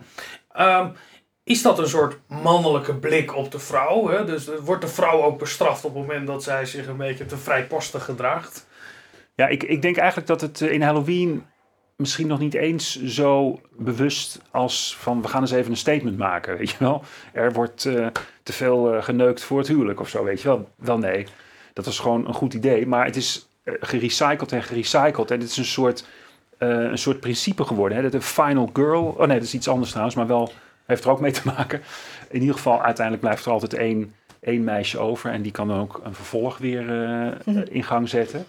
Ehm, 0.53 0.88
is 1.45 1.62
dat 1.62 1.79
een 1.79 1.88
soort 1.88 2.19
mannelijke 2.29 2.95
blik 2.95 3.37
op 3.37 3.50
de 3.53 3.59
vrouw? 3.59 4.09
Hè? 4.09 4.25
Dus 4.25 4.49
wordt 4.61 4.83
de 4.83 4.88
vrouw 4.88 5.23
ook 5.23 5.38
bestraft 5.38 5.85
op 5.85 5.95
het 5.95 6.07
moment 6.07 6.26
dat 6.26 6.43
zij 6.43 6.65
zich 6.65 6.87
een 6.87 6.97
beetje 6.97 7.26
te 7.26 7.37
vrijpostig 7.37 8.05
gedraagt? 8.05 8.67
Ja, 9.35 9.47
ik, 9.47 9.62
ik 9.62 9.83
denk 9.83 9.97
eigenlijk 9.97 10.29
dat 10.29 10.41
het 10.41 10.61
in 10.61 10.83
Halloween 10.83 11.47
misschien 11.97 12.26
nog 12.26 12.38
niet 12.38 12.55
eens 12.55 13.03
zo 13.03 13.61
bewust 13.71 14.41
als 14.50 14.97
van 14.99 15.23
we 15.23 15.29
gaan 15.29 15.41
eens 15.41 15.50
even 15.50 15.71
een 15.71 15.76
statement 15.76 16.19
maken, 16.19 16.57
weet 16.57 16.71
je 16.71 16.76
wel. 16.79 17.03
Er 17.33 17.53
wordt 17.53 17.85
eh, 17.85 18.07
te 18.43 18.53
veel 18.53 18.95
eh, 18.95 19.03
geneukt 19.03 19.43
voor 19.43 19.59
het 19.59 19.69
huwelijk 19.69 20.00
of 20.00 20.09
zo, 20.09 20.25
weet 20.25 20.43
je 20.43 20.49
wel. 20.49 20.69
Wel 20.76 20.99
nee, 20.99 21.26
dat 21.73 21.85
was 21.85 21.99
gewoon 21.99 22.26
een 22.26 22.35
goed 22.35 22.55
idee, 22.55 22.87
maar 22.87 23.05
het 23.05 23.17
is 23.17 23.49
eh, 23.62 23.75
gerecycled 23.81 24.53
en 24.53 24.62
gerecycled 24.62 25.31
en 25.31 25.41
het 25.41 25.50
is 25.50 25.57
een 25.57 25.65
soort, 25.65 26.07
een 26.59 26.99
soort 26.99 27.21
principe 27.21 27.65
geworden. 27.65 27.97
Hè? 27.97 28.03
Dat 28.03 28.12
de 28.12 28.21
final 28.21 28.71
girl, 28.73 29.05
oh 29.05 29.19
nee, 29.19 29.38
dat 29.38 29.47
is 29.47 29.55
iets 29.55 29.69
anders 29.69 29.91
trouwens, 29.91 30.17
maar 30.17 30.26
wel 30.26 30.53
heeft 30.87 31.05
er 31.05 31.11
ook 31.11 31.21
mee 31.21 31.33
te 31.33 31.43
maken. 31.57 31.83
In 32.29 32.41
ieder 32.41 32.55
geval, 32.55 32.83
uiteindelijk 32.83 33.25
blijft 33.25 33.45
er 33.45 33.53
altijd 33.53 33.75
één, 33.75 34.15
één 34.41 34.65
meisje 34.65 34.99
over 34.99 35.31
en 35.31 35.43
die 35.43 35.53
kan 35.53 35.69
dan 35.69 35.81
ook 35.81 36.00
een 36.05 36.15
vervolg 36.15 36.59
weer 36.59 37.03
eh, 37.03 37.57
in 37.69 37.83
gang 37.83 38.09
zetten. 38.09 38.47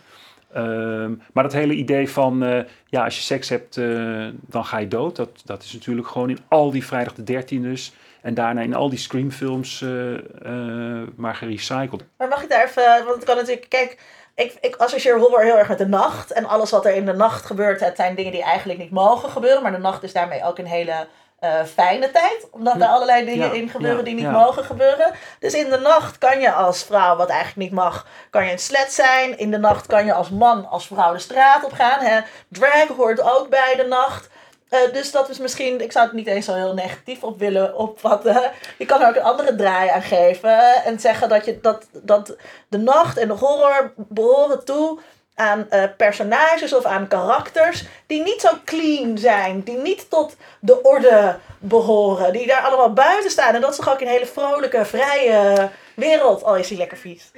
Ehm, 0.58 1.14
maar 1.34 1.44
dat 1.44 1.54
hele 1.54 1.74
idee 1.74 2.10
van, 2.10 2.44
eh, 2.44 2.60
ja, 2.86 3.04
als 3.04 3.16
je 3.16 3.22
seks 3.22 3.50
hebt, 3.50 3.78
eh, 3.78 4.28
dan 4.42 4.66
ga 4.66 4.78
je 4.78 4.88
dood. 4.88 5.16
Dat, 5.16 5.30
dat 5.46 5.64
is 5.64 5.74
natuurlijk 5.74 6.08
gewoon 6.08 6.30
in 6.30 6.40
al 6.48 6.72
die 6.72 6.86
Vrijdag 6.86 7.14
de 7.14 7.24
13e 7.24 7.92
en 8.22 8.34
daarna 8.34 8.62
in 8.62 8.76
al 8.76 8.90
die 8.90 9.00
Scream-films 9.00 9.82
eh, 9.82 11.02
maar 11.16 11.36
gerecycled. 11.36 12.04
Maar 12.18 12.28
mag 12.28 12.44
ik 12.44 12.50
daar 12.50 12.64
even, 12.64 13.06
want 13.06 13.16
het 13.16 13.24
kan 13.24 13.36
natuurlijk, 13.36 13.70
kijk, 13.70 14.00
ik, 14.36 14.58
ik 14.62 14.76
associeer 14.76 15.20
horror 15.20 15.42
heel 15.42 15.58
erg 15.58 15.68
met 15.68 15.78
de 15.78 15.88
nacht. 15.88 16.32
En 16.32 16.46
alles 16.46 16.72
wat 16.72 16.86
er 16.86 16.96
in 16.96 17.06
de 17.06 17.14
nacht 17.14 17.46
gebeurt, 17.46 17.80
het 17.80 17.96
zijn 17.96 18.16
dingen 18.16 18.32
die 18.32 18.44
eigenlijk 18.44 18.80
niet 18.80 18.92
mogen 18.92 19.30
gebeuren. 19.30 19.62
Maar 19.62 19.72
de 19.72 19.78
nacht 19.78 20.04
is 20.04 20.14
daarmee 20.14 20.44
ook 20.44 20.58
een 20.58 20.66
hele 20.66 21.08
eh, 21.40 21.64
fijne 21.64 22.12
tijd. 22.12 22.48
Omdat 22.52 22.76
er 22.76 22.88
allerlei 22.88 23.26
dingen 23.26 23.48
Ja, 23.48 23.54
in 23.54 23.70
gebeuren 23.70 23.98
ja, 23.98 24.04
die 24.04 24.14
niet 24.14 24.24
ja. 24.24 24.32
mogen 24.32 24.64
gebeuren. 24.64 25.12
Dus 25.40 25.54
in 25.54 25.70
de 25.70 25.78
nacht 25.78 26.18
kan 26.18 26.40
je 26.40 26.52
als 26.52 26.84
vrouw, 26.84 27.16
wat 27.16 27.30
eigenlijk 27.30 27.60
niet 27.60 27.80
mag, 27.80 28.08
kan 28.30 28.46
je 28.46 28.52
een 28.52 28.60
slet 28.60 28.94
zijn. 28.94 29.38
In 29.38 29.52
de 29.52 29.58
nacht 29.58 29.86
kan 29.86 30.06
je 30.06 30.14
als 30.14 30.30
man, 30.30 30.70
als 30.70 30.88
vrouw 30.88 31.14
de 31.14 31.20
straat 31.20 31.64
op 31.64 31.74
gaan. 31.74 32.00
Hè. 32.00 32.20
Drag 32.48 32.88
hoort 32.88 33.22
ook 33.22 33.50
bij 33.50 33.76
de 33.76 33.86
nacht. 33.86 34.30
Eh, 34.70 34.80
dus 34.94 35.12
dat 35.12 35.30
is 35.30 35.38
misschien, 35.38 35.82
ik 35.82 35.92
zou 35.92 36.06
het 36.06 36.16
niet 36.16 36.28
eens 36.28 36.46
zo 36.46 36.54
heel 36.54 36.74
negatief 36.74 37.24
op 37.24 37.40
willen 37.40 37.76
opvatten. 37.76 38.52
Je 38.78 38.86
kan 38.86 39.02
er 39.02 39.08
ook 39.08 39.16
een 39.16 39.22
andere 39.22 39.56
draai 39.56 39.90
aan 39.90 40.02
geven 40.02 40.84
en 40.84 41.00
zeggen 41.00 41.30
dat, 41.30 41.46
je, 41.46 41.60
dat, 41.62 41.88
dat 41.92 42.36
de 42.68 42.78
nacht 42.78 43.18
en 43.18 43.28
de 43.28 43.34
horror 43.34 43.94
behoren 43.96 44.66
toe 44.66 45.00
aan 45.38 45.70
eh, 45.70 45.84
personages 45.98 46.74
of 46.74 46.86
aan 46.86 47.08
karakters 47.08 47.86
die 48.08 48.24
niet 48.24 48.42
zo 48.42 48.50
clean 48.66 49.18
zijn, 49.18 49.62
die 49.64 49.78
niet 49.78 50.10
tot 50.10 50.36
de 50.60 50.82
orde 50.82 51.38
behoren, 51.60 52.34
die 52.34 52.48
daar 52.48 52.62
allemaal 52.62 52.94
buiten 52.94 53.32
staan. 53.32 53.54
En 53.56 53.62
dat 53.62 53.70
is 53.70 53.76
toch 53.76 53.90
ook 53.94 54.02
een 54.02 54.08
hele 54.08 54.26
vrolijke, 54.26 54.86
vrije 54.86 55.70
wereld, 55.96 56.44
al 56.44 56.56
is 56.56 56.68
die 56.68 56.78
lekker 56.78 56.98
vies. 56.98 57.32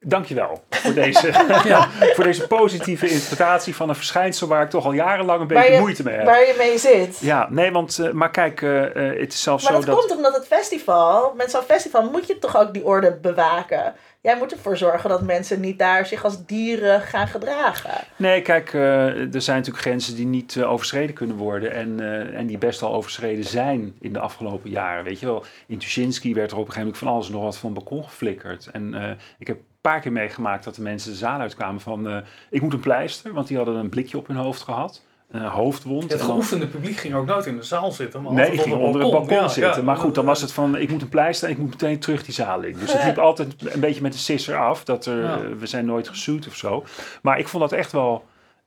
Dankjewel 0.00 0.62
voor 0.70 0.94
deze, 0.94 1.32
voor 2.14 2.24
deze 2.24 2.46
positieve 2.46 3.08
interpretatie 3.08 3.76
van 3.76 3.88
een 3.88 3.94
verschijnsel 3.94 4.48
waar 4.48 4.62
ik 4.62 4.70
toch 4.70 4.84
al 4.84 4.92
jarenlang 4.92 5.40
een 5.40 5.46
beetje 5.46 5.72
je- 5.72 5.78
moeite 5.80 6.02
mee 6.02 6.14
heb. 6.16 6.24
Waar 6.24 6.40
je 6.46 6.54
mee 6.58 6.78
zit. 6.78 7.18
Ja, 7.20 7.46
nee, 7.50 7.72
want, 7.72 7.98
eh, 7.98 8.10
maar 8.10 8.30
kijk, 8.30 8.62
eh, 8.62 8.80
het 9.20 9.32
is 9.32 9.42
zelfs 9.42 9.62
Maar 9.64 9.72
zo 9.72 9.78
dat, 9.78 9.86
dat... 9.86 9.98
komt 9.98 10.16
omdat 10.16 10.34
het 10.34 10.46
festival, 10.46 11.32
met 11.36 11.50
zo'n 11.50 11.62
festival 11.62 12.10
moet 12.10 12.26
je 12.26 12.38
toch 12.38 12.56
ook 12.56 12.72
die 12.72 12.84
orde 12.84 13.12
bewaken. 13.12 13.94
Jij 14.26 14.36
moet 14.36 14.52
ervoor 14.52 14.76
zorgen 14.76 15.10
dat 15.10 15.22
mensen 15.22 15.60
niet 15.60 15.78
daar 15.78 16.06
zich 16.06 16.24
als 16.24 16.46
dieren 16.46 17.00
gaan 17.00 17.28
gedragen. 17.28 17.90
Nee, 18.16 18.42
kijk, 18.42 18.72
eh, 18.74 19.34
er 19.34 19.42
zijn 19.42 19.56
natuurlijk 19.56 19.84
grenzen 19.84 20.16
die 20.16 20.26
niet 20.26 20.56
eh, 20.56 20.70
overschreden 20.70 21.14
kunnen 21.14 21.36
worden. 21.36 21.72
En, 21.72 22.00
eh, 22.00 22.38
en 22.38 22.46
die 22.46 22.58
best 22.58 22.82
al 22.82 22.94
overschreden 22.94 23.44
zijn 23.44 23.94
in 24.00 24.12
de 24.12 24.18
afgelopen 24.18 24.70
jaren. 24.70 25.04
Weet 25.04 25.20
je 25.20 25.26
wel, 25.26 25.44
in 25.66 25.78
Tuschinski 25.78 26.34
werd 26.34 26.50
er 26.50 26.56
op 26.56 26.66
een 26.66 26.72
gegeven 26.72 26.86
moment 26.86 26.98
van 26.98 27.12
alles 27.12 27.28
nog 27.28 27.42
wat 27.42 27.56
van 27.56 27.74
balkon 27.74 28.04
geflikkerd. 28.04 28.70
En 28.72 29.16
ik 29.38 29.46
heb 29.46 29.56
een 29.56 29.64
paar 29.80 30.00
keer 30.00 30.12
meegemaakt 30.12 30.64
dat 30.64 30.74
de 30.74 30.82
mensen 30.82 31.10
de 31.10 31.16
zaal 31.16 31.40
uitkwamen 31.40 31.80
van... 31.80 32.24
ik 32.50 32.62
moet 32.62 32.72
een 32.72 32.80
pleister, 32.80 33.32
want 33.32 33.48
die 33.48 33.56
hadden 33.56 33.74
een 33.74 33.88
blikje 33.88 34.18
op 34.18 34.26
hun 34.26 34.36
hoofd 34.36 34.62
gehad. 34.62 35.05
Een 35.30 35.42
hoofdwond. 35.44 36.12
Het 36.12 36.22
geoefende 36.22 36.66
publiek 36.66 36.96
ging 36.96 37.14
ook 37.14 37.26
nooit 37.26 37.46
in 37.46 37.56
de 37.56 37.62
zaal 37.62 37.92
zitten. 37.92 38.22
Maar 38.22 38.32
Nee, 38.32 38.50
ik 38.52 38.60
ging 38.60 38.74
onder 38.76 39.00
het 39.00 39.10
balkon 39.10 39.36
Ja, 39.36 39.48
zitten. 39.48 39.76
ja. 39.76 39.82
maar 39.82 39.96
goed, 39.96 40.14
dan 40.14 40.24
was 40.24 40.40
het 40.40 40.52
van, 40.52 40.76
ik 40.76 40.90
moet 40.90 41.02
een 41.02 41.08
pleister 41.08 41.48
en 41.48 41.54
ik 41.54 41.60
moet 41.60 41.70
meteen 41.70 41.98
terug 41.98 42.24
die 42.24 42.34
zaal 42.34 42.62
in. 42.62 42.76
Dus 42.78 42.92
het 42.92 43.04
liep 43.04 43.18
altijd 43.18 43.54
een 43.72 43.80
beetje 43.80 44.02
met 44.02 44.12
de 44.12 44.18
sisser 44.18 44.56
af. 44.56 44.84
Dat 44.84 45.06
er, 45.06 45.22
Ja. 45.22 45.34
eh, 45.36 45.40
we 45.58 45.66
zijn 45.66 45.86
nooit 45.86 46.08
gesuut 46.08 46.46
of 46.46 46.54
zo. 46.56 46.84
Maar 47.22 47.38
ik 47.38 47.48
vond 47.48 47.62
dat 47.62 47.72
echt 47.78 47.92
wel, 47.92 48.24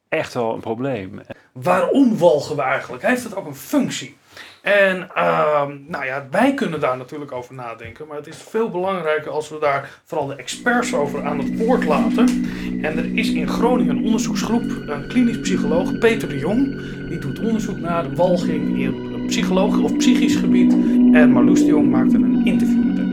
echt 0.09 0.33
wel 0.33 0.53
een 0.53 0.59
probleem. 0.59 1.21
Waarom 1.53 2.17
walgen 2.17 2.55
we 2.55 2.61
eigenlijk? 2.61 3.03
Heeft 3.03 3.23
het 3.23 3.35
ook 3.35 3.45
een 3.47 3.55
functie? 3.55 4.17
En 4.61 5.09
ehm, 5.15 5.77
nou 5.87 6.05
ja, 6.05 6.27
wij 6.31 6.53
kunnen 6.53 6.79
daar 6.79 6.97
natuurlijk 6.97 7.31
over 7.31 7.53
nadenken. 7.55 8.07
Maar 8.07 8.17
het 8.17 8.27
is 8.27 8.37
veel 8.37 8.69
belangrijker 8.69 9.31
als 9.31 9.49
we 9.49 9.59
daar 9.59 10.01
vooral 10.05 10.27
de 10.27 10.35
experts 10.35 10.93
over 10.93 11.23
aan 11.25 11.37
het 11.39 11.57
woord 11.57 11.85
laten. 11.85 12.45
En 12.81 12.97
er 12.97 13.17
is 13.17 13.33
in 13.33 13.47
Groningen 13.47 13.97
een 13.97 14.03
onderzoeksgroep, 14.03 14.63
een 14.87 15.07
klinisch 15.07 15.39
psycholoog, 15.39 15.97
Peter 15.97 16.29
de 16.29 16.37
Jong. 16.37 16.81
Die 17.07 17.19
doet 17.19 17.39
onderzoek 17.39 17.79
naar 17.79 18.09
de 18.09 18.15
walging 18.15 18.79
in 18.79 19.25
psychologisch 19.27 19.83
of 19.83 19.97
psychisch 19.97 20.35
gebied. 20.35 20.73
En 21.13 21.31
Marloes 21.31 21.59
de 21.59 21.65
Jong 21.65 21.89
maakte 21.89 22.15
een 22.15 22.45
interview 22.45 22.85
met 22.85 22.97
hem. 22.97 23.07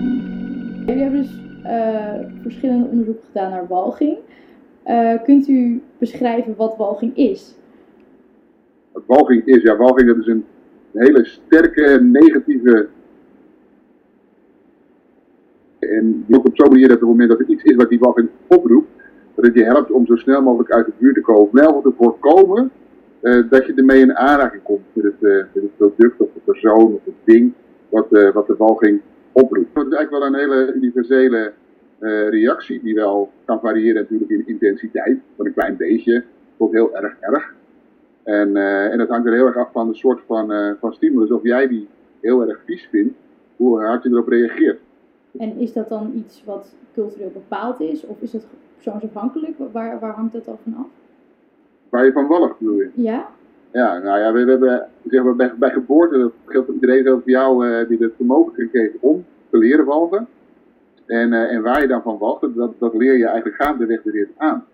Jullie 0.87 1.03
hebben 1.03 1.23
dus 1.23 1.41
eh, 1.63 2.15
verschillende 2.43 2.87
onderzoeken 2.87 3.25
gedaan 3.27 3.51
naar 3.51 3.67
walging. 3.67 4.17
Eh, 4.83 5.23
kunt 5.25 5.49
u 5.49 5.83
beschrijven 5.99 6.55
wat 6.57 6.77
walging 6.77 7.17
is? 7.17 7.57
Wat 8.93 9.03
walging 9.07 9.45
is, 9.45 9.63
ja, 9.63 9.77
walging 9.77 10.09
dat 10.09 10.17
is 10.17 10.27
een 10.27 10.45
hele 10.93 11.25
sterke 11.25 12.01
negatieve. 12.03 12.89
En 15.79 16.25
die 16.27 16.37
ook 16.37 16.47
op 16.47 16.57
zo'n 16.57 16.71
manier 16.71 16.89
dat 16.89 16.97
op 16.97 17.03
het 17.03 17.11
moment 17.11 17.31
dat 17.31 17.41
er 17.41 17.49
iets 17.49 17.63
is 17.63 17.75
wat 17.75 17.89
die 17.89 17.99
walging 17.99 18.29
oproept, 18.47 18.96
dat 19.37 19.45
het 19.45 19.55
je 19.55 19.65
helpt 19.65 19.91
om 19.91 20.07
zo 20.07 20.17
snel 20.17 20.43
mogelijk 20.43 20.73
uit 20.73 20.87
de 20.87 20.93
buurt 20.99 21.15
te 21.15 21.21
komen. 21.21 21.49
Snel 21.51 21.81
te 21.83 21.93
voorkomen 21.97 22.71
eh, 23.21 23.43
dat 23.51 23.67
je 23.67 23.75
ermee 23.75 24.01
in 24.01 24.17
aanraking 24.17 24.63
komt 24.63 24.85
met 24.93 25.05
het, 25.05 25.31
eh, 25.31 25.45
met 25.53 25.63
het 25.63 25.77
product 25.77 26.21
of 26.21 26.29
de 26.35 26.41
persoon 26.45 26.95
of 26.95 27.05
het 27.05 27.15
ding 27.25 27.53
wat, 27.89 28.13
eh, 28.13 28.33
wat 28.33 28.47
de 28.47 28.57
walging 28.57 29.01
oproept. 29.33 29.75
Het 29.75 29.87
is 29.87 29.93
eigenlijk 29.93 30.11
wel 30.11 30.27
een 30.27 30.49
hele 30.49 30.73
universele 30.73 31.53
reactie 32.31 32.83
die 32.83 32.95
wel 32.95 33.31
kan 33.45 33.61
variëren 33.61 33.95
natuurlijk 34.03 34.31
in 34.31 34.47
intensiteit, 34.47 35.19
van 35.37 35.47
een 35.47 35.53
klein 35.53 35.77
beetje 35.77 36.25
tot 36.57 36.73
heel 36.73 36.97
erg 36.97 37.17
erg. 37.21 37.55
En, 38.23 38.57
en 38.57 38.99
dat 38.99 39.09
hangt 39.09 39.27
er 39.27 39.33
heel 39.33 39.47
erg 39.47 39.57
af 39.57 39.73
van 39.73 39.89
de 39.89 39.95
soort 39.95 40.21
van, 40.27 40.77
van 40.81 40.93
stimulus. 40.93 41.31
Of 41.31 41.43
jij 41.43 41.69
die 41.69 41.89
heel 42.21 42.49
erg 42.49 42.61
vies 42.65 42.89
vindt, 42.91 43.15
hoe 43.57 43.83
hard 43.83 44.03
je 44.03 44.09
erop 44.09 44.29
reageert. 44.29 44.81
En 45.39 45.59
is 45.59 45.73
dat 45.73 45.89
dan 45.89 46.13
iets 46.15 46.43
wat 46.45 46.75
cultureel 46.95 47.31
bepaald 47.33 47.81
is? 47.81 48.07
Of 48.07 48.21
is 48.21 48.33
het 48.33 48.47
persoonsafhankelijk? 48.75 49.55
Waar, 49.73 50.01
waar 50.01 50.15
hangt 50.15 50.33
dat 50.33 50.45
dan 50.45 50.59
van 50.63 50.75
af? 50.77 50.87
Waar 51.89 52.05
je 52.05 52.13
van 52.13 52.27
walgt, 52.27 52.59
bedoel 52.59 52.79
je? 52.79 52.91
Ja? 52.95 53.29
Ja, 53.77 53.99
nou 53.99 54.19
ja, 54.19 54.33
we, 54.33 54.45
we 54.45 54.51
hebben 54.51 54.89
zeg 55.05 55.23
maar, 55.23 55.37
bij, 55.37 55.55
bij 55.59 55.71
geboorte, 55.71 56.19
dat 56.19 56.33
geldt 56.45 56.67
voor 56.67 56.75
iedereen, 56.75 57.05
zelfs 57.05 57.23
voor 57.23 57.31
jou, 57.31 57.69
eh, 57.69 57.89
die 57.89 57.99
het 57.99 58.13
vermogen 58.17 58.55
gekregen 58.55 58.99
om 59.01 59.25
te 59.51 59.59
leren 59.59 59.85
walgen. 59.85 60.27
En, 61.07 61.33
eh, 61.33 61.55
en 61.55 61.63
waar 61.63 61.81
je 61.81 61.87
dan 61.87 62.03
van 62.03 62.19
walgt, 62.19 62.55
dat, 62.55 62.79
dat 62.79 62.95
leer 62.95 63.17
je 63.17 63.27
eigenlijk 63.27 63.63
gaandeweg 63.63 64.03
weer 64.03 64.29
aan. 64.37 64.65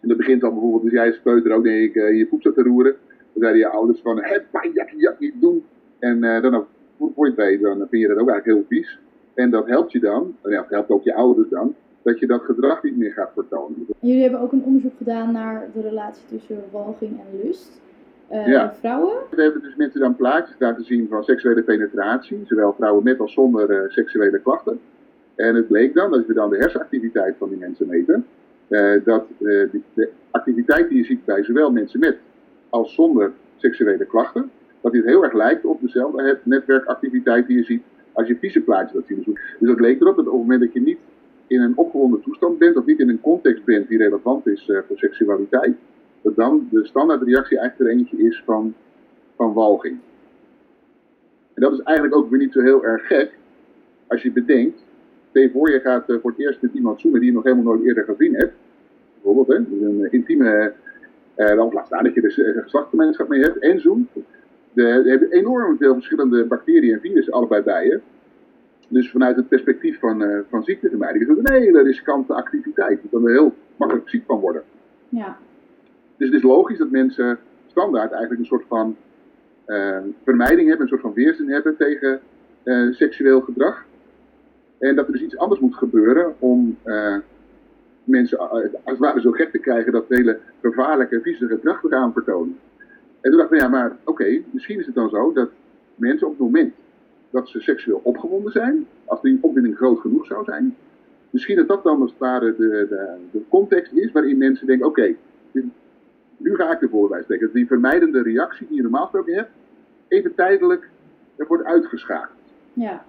En 0.00 0.08
dat 0.08 0.16
begint 0.16 0.44
al 0.44 0.50
bijvoorbeeld, 0.50 0.82
als 0.82 0.92
jij 0.92 1.06
als 1.06 1.20
peuter 1.20 1.52
ook 1.52 1.64
denk 1.64 1.82
ik, 1.82 1.94
eh, 1.94 2.18
je 2.18 2.26
voet 2.26 2.42
zat 2.42 2.54
te 2.54 2.62
roeren. 2.62 2.96
Dan 3.08 3.42
zeiden 3.42 3.60
je 3.60 3.68
ouders 3.68 4.00
van, 4.00 4.22
hé, 4.22 4.38
jak, 4.72 4.90
jak, 4.96 5.18
niet 5.18 5.40
doen. 5.40 5.64
En 5.98 6.20
dan, 6.20 6.66
voor 6.98 7.10
voor 7.14 7.26
je 7.26 7.32
het 7.32 7.40
weet, 7.40 7.60
dan 7.60 7.76
vind 7.90 8.02
je 8.02 8.08
dat 8.08 8.18
ook 8.18 8.28
eigenlijk 8.28 8.44
heel 8.44 8.78
vies. 8.78 8.98
En 9.34 9.50
dat 9.50 9.66
helpt 9.66 9.92
je 9.92 10.00
dan, 10.00 10.36
en 10.42 10.50
ja, 10.50 10.60
dat 10.60 10.70
helpt 10.70 10.90
ook 10.90 11.04
je 11.04 11.14
ouders 11.14 11.48
dan, 11.48 11.74
dat 12.02 12.18
je 12.18 12.26
dat 12.26 12.42
gedrag 12.42 12.82
niet 12.82 12.96
meer 12.96 13.12
gaat 13.12 13.30
vertonen. 13.34 13.86
Jullie 14.00 14.22
hebben 14.22 14.40
ook 14.40 14.52
een 14.52 14.64
onderzoek 14.64 14.92
gedaan 14.98 15.32
naar 15.32 15.68
de 15.74 15.80
relatie 15.80 16.22
tussen 16.28 16.58
walging 16.70 17.10
en 17.20 17.46
lust. 17.46 17.80
Eh, 18.28 18.46
Ja. 18.46 18.74
vrouwen. 18.78 19.14
We 19.30 19.42
hebben 19.42 19.62
dus 19.62 19.76
mensen 19.76 20.00
dan 20.00 20.16
plaatjes 20.16 20.56
laten 20.58 20.84
zien 20.84 21.06
van 21.08 21.24
seksuele 21.24 21.62
penetratie, 21.62 22.40
zowel 22.44 22.72
vrouwen 22.72 23.04
met 23.04 23.20
als 23.20 23.32
zonder 23.32 23.70
eh, 23.70 23.90
seksuele 23.90 24.38
klachten. 24.40 24.80
En 25.34 25.54
het 25.54 25.68
bleek 25.68 25.94
dan, 25.94 26.12
als 26.12 26.26
we 26.26 26.34
dan 26.34 26.50
de 26.50 26.56
hersenactiviteit 26.56 27.34
van 27.38 27.48
die 27.48 27.58
mensen 27.58 27.86
meten, 27.88 28.26
eh, 28.68 28.92
dat 29.04 29.24
die- 29.38 29.82
de 29.94 30.10
activiteit 30.30 30.88
die 30.88 30.98
je 30.98 31.04
ziet 31.04 31.24
bij 31.24 31.44
zowel 31.44 31.70
mensen 31.72 32.00
met 32.00 32.16
als 32.68 32.94
zonder 32.94 33.32
seksuele 33.56 34.04
klachten, 34.04 34.50
dat 34.80 34.92
dit 34.92 35.04
heel 35.04 35.24
erg 35.24 35.32
lijkt 35.32 35.64
op 35.64 35.80
dezelfde 35.80 36.38
netwerkactiviteit 36.42 37.46
die 37.46 37.56
je 37.56 37.64
ziet 37.64 37.82
als 38.14 38.28
je 38.28 38.36
vieze 38.36 38.60
plaatjes 38.60 38.92
dat 38.92 39.06
zien. 39.06 39.16
Dus, 39.16 39.34
dus 39.58 39.68
dat 39.68 39.80
leek 39.80 40.00
erop 40.00 40.16
dat 40.16 40.26
op 40.26 40.32
het 40.32 40.40
moment 40.40 40.60
dat 40.60 40.72
je 40.72 40.80
niet 40.80 40.98
in 41.46 41.60
een 41.60 41.76
opgewonden 41.76 42.20
toestand 42.20 42.58
bent, 42.58 42.76
of 42.76 42.84
niet 42.84 43.00
in 43.00 43.08
een 43.08 43.20
context 43.20 43.64
bent 43.64 43.88
die 43.88 43.98
relevant 43.98 44.46
is 44.46 44.68
uh, 44.68 44.78
voor 44.86 44.98
seksualiteit, 44.98 45.76
dat 46.22 46.36
dan 46.36 46.68
de 46.70 46.86
standaardreactie 46.86 47.58
eigenlijk 47.58 47.90
er 47.90 47.96
eentje 47.96 48.16
is 48.16 48.42
van, 48.44 48.74
van 49.36 49.52
walging. 49.52 49.98
En 51.54 51.62
dat 51.62 51.72
is 51.72 51.80
eigenlijk 51.80 52.16
ook 52.16 52.30
weer 52.30 52.38
niet 52.38 52.52
zo 52.52 52.60
heel 52.60 52.84
erg 52.84 53.06
gek 53.06 53.38
als 54.06 54.22
je 54.22 54.32
bedenkt. 54.32 54.84
Stel 55.30 55.50
voor, 55.50 55.70
je 55.70 55.80
gaat 55.80 56.10
uh, 56.10 56.16
voor 56.20 56.30
het 56.30 56.40
eerst 56.40 56.62
met 56.62 56.74
iemand 56.74 57.00
zoenen 57.00 57.20
die 57.20 57.28
je 57.28 57.34
nog 57.34 57.44
helemaal 57.44 57.64
nooit 57.64 57.84
eerder 57.84 58.04
gezien 58.04 58.34
hebt. 58.34 58.52
Bijvoorbeeld, 59.14 59.58
hè, 59.58 59.70
dus 59.70 59.80
een 59.80 60.12
intieme, 60.12 60.72
uh, 61.36 61.46
dan 61.46 61.72
laat 61.72 61.86
staan 61.86 62.04
dat 62.04 62.14
je 62.14 62.20
de 62.20 62.26
dus, 62.34 62.62
geslachtsgemeenschap 62.62 63.28
mee 63.28 63.40
hebt 63.40 63.58
en 63.58 63.80
Er 64.74 65.04
hebben 65.04 65.30
enorm 65.30 65.76
veel 65.76 65.94
verschillende 65.94 66.44
bacteriën 66.44 66.94
en 66.94 67.00
virussen 67.00 67.32
allebei 67.32 67.62
bij 67.62 67.86
je. 67.86 68.00
Dus 68.88 69.10
vanuit 69.10 69.36
het 69.36 69.48
perspectief 69.48 69.98
van, 69.98 70.22
uh, 70.22 70.38
van 70.48 70.64
ziektevermijding 70.64 71.22
is 71.22 71.36
het 71.36 71.38
een 71.38 71.52
hele 71.52 71.82
riskante 71.82 72.34
activiteit. 72.34 73.00
Kan 73.10 73.26
er 73.26 73.32
heel 73.32 73.54
makkelijk 73.76 74.08
ziek 74.08 74.24
van 74.26 74.40
worden. 74.40 74.62
Ja. 75.08 75.36
Dus 76.16 76.28
het 76.28 76.36
is 76.36 76.42
logisch 76.42 76.78
dat 76.78 76.90
mensen 76.90 77.38
standaard 77.66 78.10
eigenlijk 78.10 78.40
een 78.40 78.46
soort 78.46 78.64
van 78.68 78.96
uh, 79.66 79.98
vermijding 80.24 80.68
hebben, 80.68 80.80
een 80.80 80.88
soort 80.88 81.00
van 81.00 81.12
weerzin 81.12 81.48
hebben 81.48 81.76
tegen 81.76 82.20
uh, 82.64 82.92
seksueel 82.92 83.40
gedrag. 83.40 83.84
En 84.78 84.96
dat 84.96 85.06
er 85.06 85.12
dus 85.12 85.22
iets 85.22 85.36
anders 85.36 85.60
moet 85.60 85.74
gebeuren 85.74 86.34
om 86.38 86.78
mensen 88.04 88.38
als 88.38 88.62
het 88.84 88.98
ware 88.98 89.20
zo 89.20 89.30
gek 89.30 89.50
te 89.50 89.58
krijgen 89.58 89.92
dat 89.92 90.04
hele 90.08 90.38
gevaarlijke, 90.62 91.20
vieze 91.20 91.46
gedrag 91.46 91.80
te 91.80 91.88
gaan 91.88 92.12
vertonen. 92.12 92.58
En 93.24 93.30
toen 93.30 93.38
dacht 93.38 93.52
ik, 93.52 93.60
ja, 93.60 93.68
maar 93.68 93.90
oké, 93.90 94.10
okay, 94.10 94.44
misschien 94.50 94.78
is 94.78 94.86
het 94.86 94.94
dan 94.94 95.08
zo 95.08 95.32
dat 95.32 95.50
mensen 95.94 96.26
op 96.26 96.32
het 96.32 96.42
moment 96.42 96.74
dat 97.30 97.48
ze 97.48 97.60
seksueel 97.60 98.00
opgewonden 98.02 98.52
zijn, 98.52 98.86
als 99.04 99.22
die 99.22 99.38
opwinding 99.40 99.76
groot 99.76 100.00
genoeg 100.00 100.26
zou 100.26 100.44
zijn, 100.44 100.76
misschien 101.30 101.56
dat 101.56 101.68
dat 101.68 101.82
dan 101.82 102.00
als 102.00 102.10
het 102.10 102.18
ware 102.18 102.56
de, 102.56 102.86
de, 102.88 103.14
de 103.30 103.42
context 103.48 103.92
is 103.92 104.12
waarin 104.12 104.38
mensen 104.38 104.66
denken, 104.66 104.86
oké, 104.86 105.00
okay, 105.00 105.16
nu 106.36 106.54
ga 106.54 106.72
ik 106.72 106.82
ervoor 106.82 107.08
bij 107.08 107.22
spreken. 107.22 107.46
Dat 107.46 107.54
die 107.54 107.66
vermijdende 107.66 108.22
reactie 108.22 108.66
die 108.66 108.76
je 108.76 108.82
normaal 108.82 109.02
gesproken 109.02 109.34
hebt, 109.34 109.50
even 110.08 110.34
tijdelijk 110.34 110.88
er 111.36 111.46
wordt 111.46 111.64
uitgeschakeld. 111.64 112.38
Ja. 112.72 113.04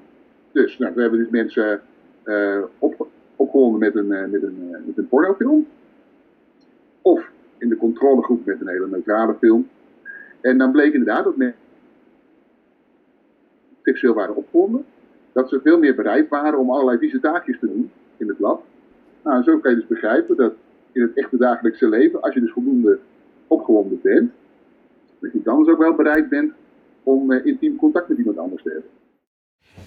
Dus, 0.51 0.77
nou, 0.77 0.93
we 0.93 1.01
hebben 1.01 1.19
dus 1.19 1.29
mensen 1.29 1.81
uh, 2.25 2.63
op, 2.79 3.07
opgewonden 3.35 3.79
met 3.79 3.95
een, 3.95 4.11
uh, 4.11 4.25
met, 4.25 4.43
een, 4.43 4.69
uh, 4.71 4.77
met 4.85 4.97
een 4.97 5.07
pornofilm. 5.07 5.67
Of 7.01 7.29
in 7.57 7.69
de 7.69 7.77
controlegroep 7.77 8.45
met 8.45 8.61
een 8.61 8.67
hele 8.67 8.87
neutrale 8.87 9.35
film. 9.39 9.67
En 10.45 10.57
dan 10.57 10.71
bleek 10.71 10.93
inderdaad 10.93 11.23
dat 11.23 11.37
mensen 11.37 11.59
seksueel 13.83 14.13
waren 14.13 14.35
opgewonden, 14.35 14.85
dat 15.31 15.49
ze 15.49 15.59
veel 15.63 15.79
meer 15.79 15.95
bereid 15.95 16.29
waren 16.29 16.59
om 16.59 16.71
allerlei 16.71 16.97
vieze 16.97 17.19
taakjes 17.19 17.59
te 17.59 17.67
doen 17.67 17.91
in 18.17 18.27
het 18.27 18.39
lab. 18.39 18.63
Nou, 19.23 19.43
zo 19.43 19.57
kan 19.57 19.71
je 19.71 19.77
dus 19.77 19.87
begrijpen 19.87 20.35
dat 20.35 20.53
in 20.91 21.01
het 21.01 21.13
echte 21.13 21.37
dagelijkse 21.37 21.89
leven, 21.89 22.21
als 22.21 22.33
je 22.33 22.39
dus 22.39 22.51
voldoende 22.51 22.99
opgewonden 23.47 23.99
bent, 24.03 24.31
dat 25.19 25.31
je 25.31 25.41
dan 25.43 25.63
dus 25.63 25.73
ook 25.73 25.79
wel 25.79 25.95
bereid 25.95 26.29
bent 26.29 26.53
om 27.03 27.31
uh, 27.31 27.45
intiem 27.45 27.75
contact 27.75 28.07
met 28.07 28.17
iemand 28.17 28.37
anders 28.37 28.63
te 28.63 28.69
hebben. 28.69 28.89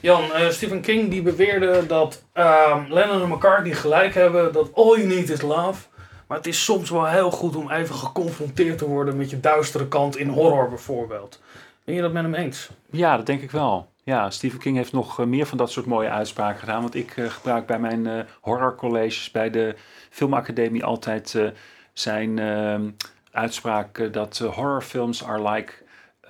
Jan, 0.01 0.23
uh, 0.23 0.49
Stephen 0.49 0.81
King 0.81 1.11
die 1.11 1.23
beweerde 1.23 1.87
dat 1.87 2.29
uh, 2.35 2.85
Lennon 2.89 3.23
en 3.23 3.29
McCartney 3.29 3.73
gelijk 3.73 4.15
hebben 4.15 4.53
dat 4.53 4.75
all 4.75 4.97
you 4.97 5.07
need 5.07 5.31
is 5.31 5.43
love. 5.43 5.89
Maar 6.29 6.37
het 6.37 6.47
is 6.47 6.65
soms 6.65 6.91
wel 6.91 7.07
heel 7.07 7.31
goed 7.31 7.57
om 7.57 7.71
even 7.71 7.95
geconfronteerd 7.95 8.79
te 8.79 8.87
worden 8.87 9.17
met 9.17 9.31
je 9.31 9.41
duistere 9.41 9.89
kant 9.89 10.17
in 10.17 10.29
horror 10.29 10.69
bijvoorbeeld. 10.69 11.41
Ben 11.85 11.95
je 11.95 12.01
dat 12.01 12.13
met 12.13 12.23
hem 12.23 12.35
eens? 12.35 12.71
Ja, 12.91 13.17
dat 13.17 13.27
denk 13.27 13.43
ik 13.43 13.51
wel. 13.51 13.89
Ja, 14.03 14.31
Stephen 14.31 14.59
King 14.59 14.77
heeft 14.77 14.93
nog 14.93 15.27
meer 15.27 15.47
van 15.47 15.59
dat 15.59 15.71
soort 15.71 15.87
mooie 15.87 16.09
uitspraken 16.09 16.61
gedaan. 16.61 16.81
Want 16.81 16.95
ik 16.95 17.17
uh, 17.17 17.31
gebruik 17.31 17.67
bij 17.67 17.79
mijn 17.79 18.07
uh, 18.07 18.19
horrorcolleges 18.41 19.31
bij 19.31 19.51
de 19.51 19.75
Filmacademie 20.11 20.85
altijd 20.85 21.53
zijn 21.93 22.39
ehm, 22.39 22.91
uitspraak 23.31 24.13
dat 24.13 24.39
horrorfilms 24.39 25.25
are 25.25 25.51
like 25.51 25.73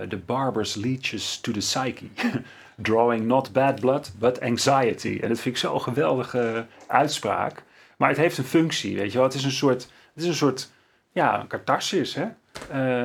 the 0.09 0.17
barber's 0.17 0.75
leeches 0.75 1.41
to 1.41 1.53
the 1.53 1.59
psyche. 1.59 2.07
Drawing 2.77 3.25
not 3.25 3.53
bad 3.53 3.81
blood, 3.81 4.13
but 4.19 4.41
anxiety. 4.41 5.19
En 5.23 5.29
dat 5.29 5.41
vind 5.41 5.55
ik 5.55 5.61
zo'n 5.61 5.81
geweldige 5.81 6.67
uitspraak. 6.87 7.63
Maar 7.99 8.09
het 8.09 8.19
heeft 8.19 8.39
een 8.39 8.45
functie, 8.45 8.97
weet 8.97 9.13
je 9.13 9.19
wel. 9.19 9.27
Het 9.27 9.37
is 9.37 9.45
een 9.45 9.51
soort, 9.51 9.83
het 10.15 10.23
is 10.23 10.27
een 10.27 10.35
soort 10.35 10.71
ja, 11.13 11.45
catharsis, 11.49 12.15
hè? 12.15 12.27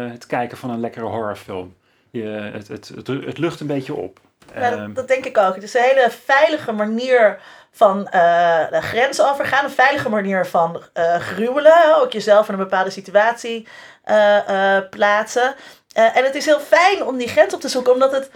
het 0.10 0.26
kijken 0.26 0.58
van 0.58 0.70
een 0.70 0.80
lekkere 0.80 1.06
horrorfilm. 1.06 1.76
Je, 2.12 2.24
het, 2.54 2.68
het, 2.68 2.88
het, 2.88 3.08
het 3.08 3.38
lucht 3.38 3.60
een 3.60 3.68
beetje 3.68 3.94
op. 3.94 4.20
Ja, 4.56 4.70
dat, 4.70 4.96
dat, 4.96 5.08
denk 5.08 5.26
ik 5.26 5.38
ook. 5.38 5.56
Het 5.56 5.64
is 5.64 5.74
een 5.74 5.82
hele 5.82 6.10
veilige 6.10 6.72
manier 6.72 7.40
van 7.72 7.98
uh, 8.00 8.70
de 8.70 8.82
grens 8.82 9.22
overgaan. 9.22 9.64
Een 9.64 9.72
veilige 9.72 10.10
manier 10.10 10.46
van 10.46 10.82
uh, 10.94 11.16
gruwelen. 11.16 12.02
Ook 12.02 12.12
jezelf 12.12 12.48
in 12.48 12.54
een 12.54 12.60
bepaalde 12.60 12.90
situatie 12.90 13.68
uh, 14.06 14.78
plaatsen. 14.90 15.56
En 15.94 16.24
het 16.24 16.36
is 16.36 16.46
heel 16.46 16.60
fijn 16.60 17.06
om 17.06 17.18
die 17.18 17.28
grens 17.28 17.54
op 17.54 17.62
te 17.62 17.68
zoeken. 17.68 17.94
Omdat, 17.94 18.12
het, 18.12 18.30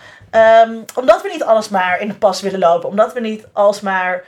um, 0.67 0.85
omdat 0.95 1.21
we 1.21 1.29
niet 1.29 1.43
alles 1.43 1.69
maar 1.69 1.99
in 1.99 2.07
de 2.07 2.13
pas 2.13 2.41
willen 2.41 2.59
lopen. 2.59 2.89
Omdat 2.89 3.13
we 3.13 3.19
niet 3.19 3.45
alsmaar 3.53 4.23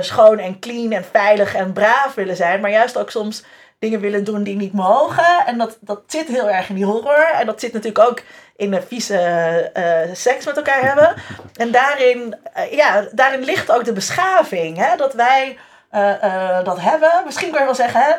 schoon 0.00 0.38
en 0.38 0.58
clean 0.58 0.92
en 0.92 1.04
veilig 1.04 1.54
en 1.54 1.72
braaf 1.72 2.14
willen 2.14 2.36
zijn. 2.36 2.60
Maar 2.60 2.70
juist 2.70 2.98
ook 2.98 3.10
soms 3.10 3.42
dingen 3.80 4.00
willen 4.00 4.24
doen 4.24 4.42
die 4.42 4.56
niet 4.56 4.72
mogen. 4.72 5.46
En 5.46 5.58
dat, 5.58 5.78
dat 5.80 6.00
zit 6.06 6.28
heel 6.28 6.50
erg 6.50 6.68
in 6.68 6.74
die 6.74 6.84
horror. 6.84 7.30
En 7.32 7.46
dat 7.46 7.60
zit 7.60 7.72
natuurlijk 7.72 8.08
ook 8.08 8.22
in 8.56 8.70
de 8.70 8.82
vieze 8.82 9.70
uh, 9.76 10.14
seks 10.14 10.46
met 10.46 10.56
elkaar 10.56 10.82
hebben. 10.82 11.14
En 11.56 11.70
daarin, 11.70 12.36
uh, 12.56 12.72
ja, 12.72 13.08
daarin 13.12 13.44
ligt 13.44 13.72
ook 13.72 13.84
de 13.84 13.92
beschaving. 13.92 14.76
Hè? 14.76 14.96
Dat 14.96 15.14
wij 15.14 15.48
uh, 15.48 15.58
dat 16.64 16.80
hebben. 16.80 17.22
Misschien 17.24 17.50
kan 17.50 17.58
je 17.58 17.64
wel 17.64 17.74
zeggen, 17.74 18.02
hè? 18.02 18.14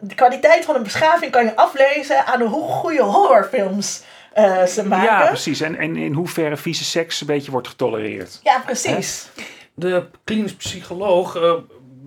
de 0.00 0.14
kwaliteit 0.14 0.64
van 0.64 0.74
een 0.74 0.82
beschaving 0.82 1.32
kan 1.32 1.44
je 1.44 1.56
aflezen 1.56 2.26
aan 2.26 2.42
hoe 2.42 2.68
goede 2.68 3.02
horrorfilms 3.02 4.02
ze 4.66 4.82
maken. 4.86 5.04
Ja, 5.04 5.26
precies. 5.26 5.60
En, 5.60 5.76
en 5.76 5.96
in 5.96 6.12
hoeverre 6.12 6.56
vieze 6.56 6.84
seks 6.84 7.20
een 7.20 7.26
beetje 7.26 7.50
wordt 7.50 7.68
getolereerd. 7.68 8.40
Ja, 8.42 8.58
precies. 8.58 9.30
Hè? 9.34 9.42
De 9.74 10.06
klinisch 10.24 10.54
psycholoog 10.54 11.38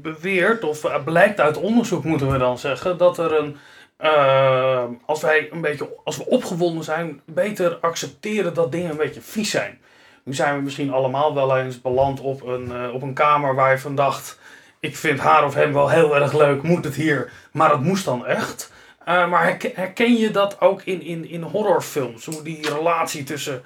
beweert, 0.01 0.63
of 0.63 1.03
blijkt 1.03 1.39
uit 1.39 1.57
onderzoek 1.57 2.03
moeten 2.03 2.31
we 2.31 2.37
dan 2.37 2.57
zeggen, 2.57 2.97
dat 2.97 3.17
er 3.17 3.39
een 3.39 3.57
uh, 4.01 4.83
als 5.05 5.21
wij 5.21 5.49
een 5.51 5.61
beetje, 5.61 5.89
als 6.03 6.17
we 6.17 6.25
opgewonden 6.25 6.83
zijn, 6.83 7.21
beter 7.25 7.77
accepteren 7.81 8.53
dat 8.53 8.71
dingen 8.71 8.91
een 8.91 8.97
beetje 8.97 9.21
vies 9.21 9.49
zijn. 9.49 9.79
Nu 10.23 10.33
zijn 10.33 10.55
we 10.55 10.61
misschien 10.61 10.91
allemaal 10.91 11.33
wel 11.33 11.57
eens 11.57 11.81
beland 11.81 12.19
op 12.19 12.43
een, 12.43 12.71
uh, 12.71 12.93
op 12.93 13.01
een 13.01 13.13
kamer 13.13 13.55
waar 13.55 13.71
je 13.71 13.77
van 13.77 13.95
dacht, 13.95 14.38
ik 14.79 14.95
vind 14.95 15.19
haar 15.19 15.45
of 15.45 15.53
hem 15.53 15.73
wel 15.73 15.89
heel 15.89 16.15
erg 16.15 16.33
leuk, 16.33 16.61
moet 16.61 16.85
het 16.85 16.95
hier, 16.95 17.31
maar 17.51 17.71
het 17.71 17.81
moest 17.81 18.05
dan 18.05 18.25
echt. 18.25 18.71
Uh, 19.07 19.29
maar 19.29 19.57
herken 19.73 20.13
je 20.13 20.31
dat 20.31 20.61
ook 20.61 20.81
in, 20.81 21.01
in, 21.01 21.29
in 21.29 21.41
horrorfilms? 21.41 22.25
Hoe 22.25 22.41
die 22.41 22.73
relatie 22.73 23.23
tussen 23.23 23.63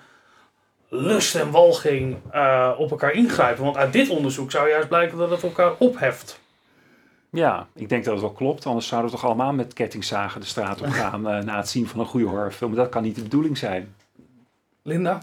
lust 0.90 1.36
en 1.36 1.52
walging 1.52 2.16
op 2.78 2.92
elkaar 2.92 3.12
ingrijpen? 3.12 3.64
Want 3.64 3.78
uit 3.78 3.94
dit 3.94 4.10
onderzoek 4.10 4.52
zou 4.52 4.70
juist 4.70 4.88
blijken 4.88 5.18
dat 5.18 5.30
het 5.30 5.44
elkaar 5.44 5.74
opheft. 5.78 6.42
Ja, 7.34 7.68
ik 7.74 7.90
denk 7.90 8.04
dat 8.04 8.14
het 8.14 8.24
wel 8.24 8.32
klopt. 8.32 8.66
Anders 8.66 8.88
zouden 8.88 9.12
we 9.12 9.18
toch 9.18 9.26
allemaal 9.26 9.54
met 9.54 9.74
kettingzagen 9.74 10.42
de 10.42 10.48
straat 10.48 10.82
op 10.82 10.90
gaan 11.02 11.28
uh, 11.28 11.44
na 11.44 11.58
het 11.58 11.70
zien 11.70 11.88
van 11.88 12.00
een 12.00 12.06
goede 12.06 12.26
horrorfilm. 12.26 12.76
Dat 12.76 12.90
kan 12.90 13.04
niet 13.04 13.16
de 13.16 13.22
bedoeling 13.22 13.58
zijn. 13.58 13.96
Linda? 14.82 15.22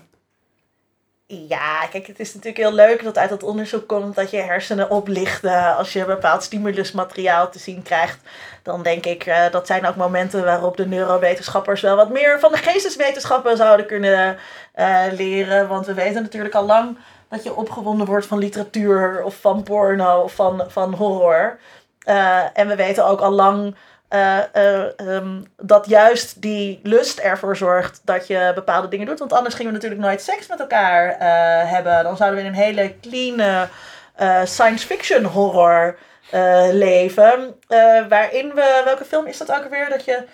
Ja, 1.32 1.86
kijk, 1.86 2.06
het 2.06 2.20
is 2.20 2.34
natuurlijk 2.34 2.62
heel 2.62 2.72
leuk 2.72 3.04
dat 3.04 3.18
uit 3.18 3.28
dat 3.28 3.42
onderzoek 3.42 3.88
komt 3.88 4.14
dat 4.14 4.30
je 4.30 4.36
hersenen 4.36 4.90
oplichten 4.90 5.76
als 5.76 5.92
je 5.92 6.04
bepaald 6.04 6.42
stimulusmateriaal 6.42 7.50
te 7.50 7.58
zien 7.58 7.82
krijgt. 7.82 8.18
Dan 8.62 8.82
denk 8.82 9.06
ik, 9.06 9.26
uh, 9.26 9.50
dat 9.50 9.66
zijn 9.66 9.86
ook 9.86 9.96
momenten 9.96 10.44
waarop 10.44 10.76
de 10.76 10.86
neurowetenschappers 10.86 11.80
wel 11.80 11.96
wat 11.96 12.10
meer 12.10 12.40
van 12.40 12.52
de 12.52 12.58
geesteswetenschappen 12.58 13.56
zouden 13.56 13.86
kunnen 13.86 14.38
uh, 14.76 15.02
leren. 15.12 15.68
Want 15.68 15.86
we 15.86 15.94
weten 15.94 16.22
natuurlijk 16.22 16.54
al 16.54 16.64
lang 16.64 16.98
dat 17.28 17.44
je 17.44 17.56
opgewonden 17.56 18.06
wordt 18.06 18.26
van 18.26 18.38
literatuur 18.38 19.22
of 19.24 19.34
van 19.40 19.62
porno 19.62 20.20
of 20.20 20.34
van, 20.34 20.64
van 20.68 20.94
horror. 20.94 21.58
Uh, 22.04 22.58
en 22.58 22.68
we 22.68 22.76
weten 22.76 23.06
ook 23.06 23.20
al 23.20 23.30
lang 23.30 23.74
uh, 24.10 24.38
uh, 24.56 24.84
um, 24.96 25.44
dat 25.56 25.86
juist 25.86 26.42
die 26.42 26.80
lust 26.82 27.18
ervoor 27.18 27.56
zorgt 27.56 28.00
dat 28.04 28.26
je 28.26 28.52
bepaalde 28.54 28.88
dingen 28.88 29.06
doet. 29.06 29.18
Want 29.18 29.32
anders 29.32 29.54
gingen 29.54 29.72
we 29.72 29.78
natuurlijk 29.78 30.02
nooit 30.02 30.22
seks 30.22 30.46
met 30.46 30.60
elkaar 30.60 31.16
hebben. 31.68 32.02
Dan 32.02 32.16
zouden 32.16 32.38
we 32.38 32.44
in 32.44 32.52
een 32.52 32.62
hele 32.62 32.94
clean 33.00 33.68
science 34.44 34.86
fiction 34.86 35.24
horror 35.24 35.98
leven. 36.72 37.54
waarin 38.08 38.52
we, 38.54 38.82
welke 38.84 39.04
film 39.04 39.26
is 39.26 39.38
dat 39.38 39.52
ook 39.52 39.64
alweer? 39.64 39.88
Dat 39.88 40.04
je 40.04 40.24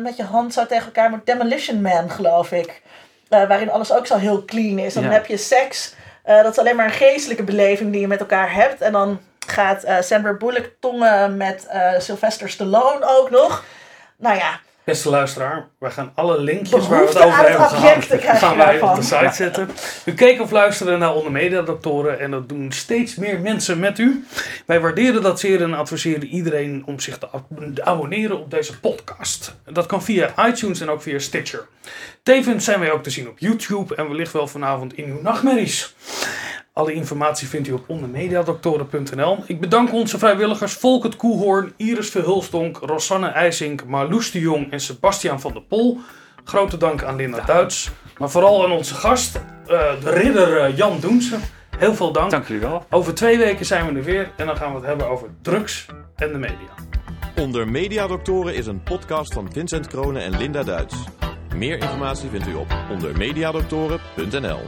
met 0.00 0.16
je 0.16 0.24
hand 0.24 0.52
zo 0.52 0.66
tegen 0.66 0.84
elkaar 0.84 1.10
moet. 1.10 1.26
Demolition 1.26 1.82
Man, 1.82 2.10
geloof 2.10 2.52
ik. 2.52 2.82
waarin 3.28 3.70
alles 3.70 3.92
ook 3.92 4.06
zo 4.06 4.16
heel 4.16 4.44
clean 4.44 4.78
is. 4.78 4.94
Dan 4.94 5.02
ja. 5.02 5.10
heb 5.10 5.26
je 5.26 5.36
seks. 5.36 5.94
dat 6.24 6.52
is 6.52 6.58
alleen 6.58 6.76
maar 6.76 6.86
een 6.86 6.92
geestelijke 6.92 7.44
beleving 7.44 7.92
die 7.92 8.00
je 8.00 8.06
met 8.06 8.20
elkaar 8.20 8.54
hebt. 8.54 8.80
En 8.80 8.92
dan 8.92 9.20
gaat 9.46 9.84
uh, 9.84 10.00
Sandra 10.00 10.32
Bullock 10.32 10.70
tongen 10.80 11.36
met 11.36 11.66
uh, 11.72 11.98
Sylvester 11.98 12.50
Stallone 12.50 13.06
ook 13.06 13.30
nog. 13.30 13.64
Nou 14.16 14.36
ja, 14.36 14.60
Beste 14.84 15.10
luisteraar, 15.10 15.68
wij 15.78 15.90
gaan 15.90 16.12
alle 16.14 16.40
linkjes 16.40 16.88
waar 16.88 17.00
we 17.00 17.06
het 17.06 17.18
over 17.18 17.48
hebben 17.48 17.68
gehad, 17.68 18.38
gaan 18.42 18.56
wij 18.56 18.80
op 18.80 18.94
de 18.94 19.02
site 19.02 19.32
zetten. 19.32 19.70
U 20.04 20.14
keek 20.14 20.40
of 20.40 20.50
luisterde 20.50 20.96
naar 20.96 21.14
Onder 21.14 22.20
en 22.20 22.30
dat 22.30 22.48
doen 22.48 22.72
steeds 22.72 23.14
meer 23.14 23.40
mensen 23.40 23.78
met 23.78 23.98
u. 23.98 24.24
Wij 24.66 24.80
waarderen 24.80 25.22
dat 25.22 25.40
zeer 25.40 25.62
en 25.62 25.74
adviseren 25.74 26.26
iedereen 26.26 26.82
om 26.86 27.00
zich 27.00 27.18
te 27.18 27.28
abonneren 27.82 28.40
op 28.40 28.50
deze 28.50 28.80
podcast. 28.80 29.54
Dat 29.64 29.86
kan 29.86 30.02
via 30.02 30.48
iTunes 30.48 30.80
en 30.80 30.90
ook 30.90 31.02
via 31.02 31.18
Stitcher. 31.18 31.66
Tevens 32.22 32.64
zijn 32.64 32.80
wij 32.80 32.92
ook 32.92 33.02
te 33.02 33.10
zien 33.10 33.28
op 33.28 33.38
YouTube 33.38 33.94
en 33.94 34.08
wellicht 34.08 34.32
wel 34.32 34.46
vanavond 34.46 34.94
in 34.96 35.04
uw 35.04 35.22
nachtmerries. 35.22 35.94
Alle 36.74 36.92
informatie 36.92 37.48
vindt 37.48 37.68
u 37.68 37.72
op 37.72 37.84
ondermediadoktoren.nl. 37.86 39.38
Ik 39.46 39.60
bedank 39.60 39.92
onze 39.92 40.18
vrijwilligers 40.18 40.72
Volkert 40.72 41.16
Koehoorn, 41.16 41.72
Iris 41.76 42.10
Verhulstonk, 42.10 42.76
Rosanne 42.76 43.26
IJsink, 43.26 43.84
Marloes 43.84 44.30
de 44.30 44.40
Jong 44.40 44.70
en 44.70 44.80
Sebastian 44.80 45.40
van 45.40 45.52
der 45.52 45.62
Pol. 45.62 45.98
Grote 46.44 46.76
dank 46.76 47.02
aan 47.02 47.16
Linda 47.16 47.40
Duits. 47.40 47.90
Maar 48.18 48.30
vooral 48.30 48.64
aan 48.64 48.72
onze 48.72 48.94
gast, 48.94 49.36
eh, 49.36 49.40
de 50.00 50.10
ridder 50.10 50.60
eh, 50.60 50.76
Jan 50.76 51.00
Doensen. 51.00 51.40
Heel 51.78 51.94
veel 51.94 52.12
dank. 52.12 52.30
Dank 52.30 52.46
jullie 52.46 52.62
wel. 52.62 52.84
Over 52.90 53.14
twee 53.14 53.38
weken 53.38 53.66
zijn 53.66 53.86
we 53.86 53.98
er 53.98 54.04
weer 54.04 54.30
en 54.36 54.46
dan 54.46 54.56
gaan 54.56 54.70
we 54.70 54.76
het 54.76 54.86
hebben 54.86 55.08
over 55.08 55.28
drugs 55.42 55.86
en 56.16 56.32
de 56.32 56.38
media. 56.38 56.74
Onder 57.40 57.68
Mediadoktoren 57.68 58.54
is 58.54 58.66
een 58.66 58.82
podcast 58.82 59.32
van 59.32 59.52
Vincent 59.52 59.86
Kronen 59.86 60.22
en 60.22 60.36
Linda 60.36 60.62
Duits. 60.62 60.94
Meer 61.54 61.78
informatie 61.78 62.28
vindt 62.28 62.46
u 62.46 62.54
op 62.54 62.76
ondermediadoktoren.nl. 62.90 64.60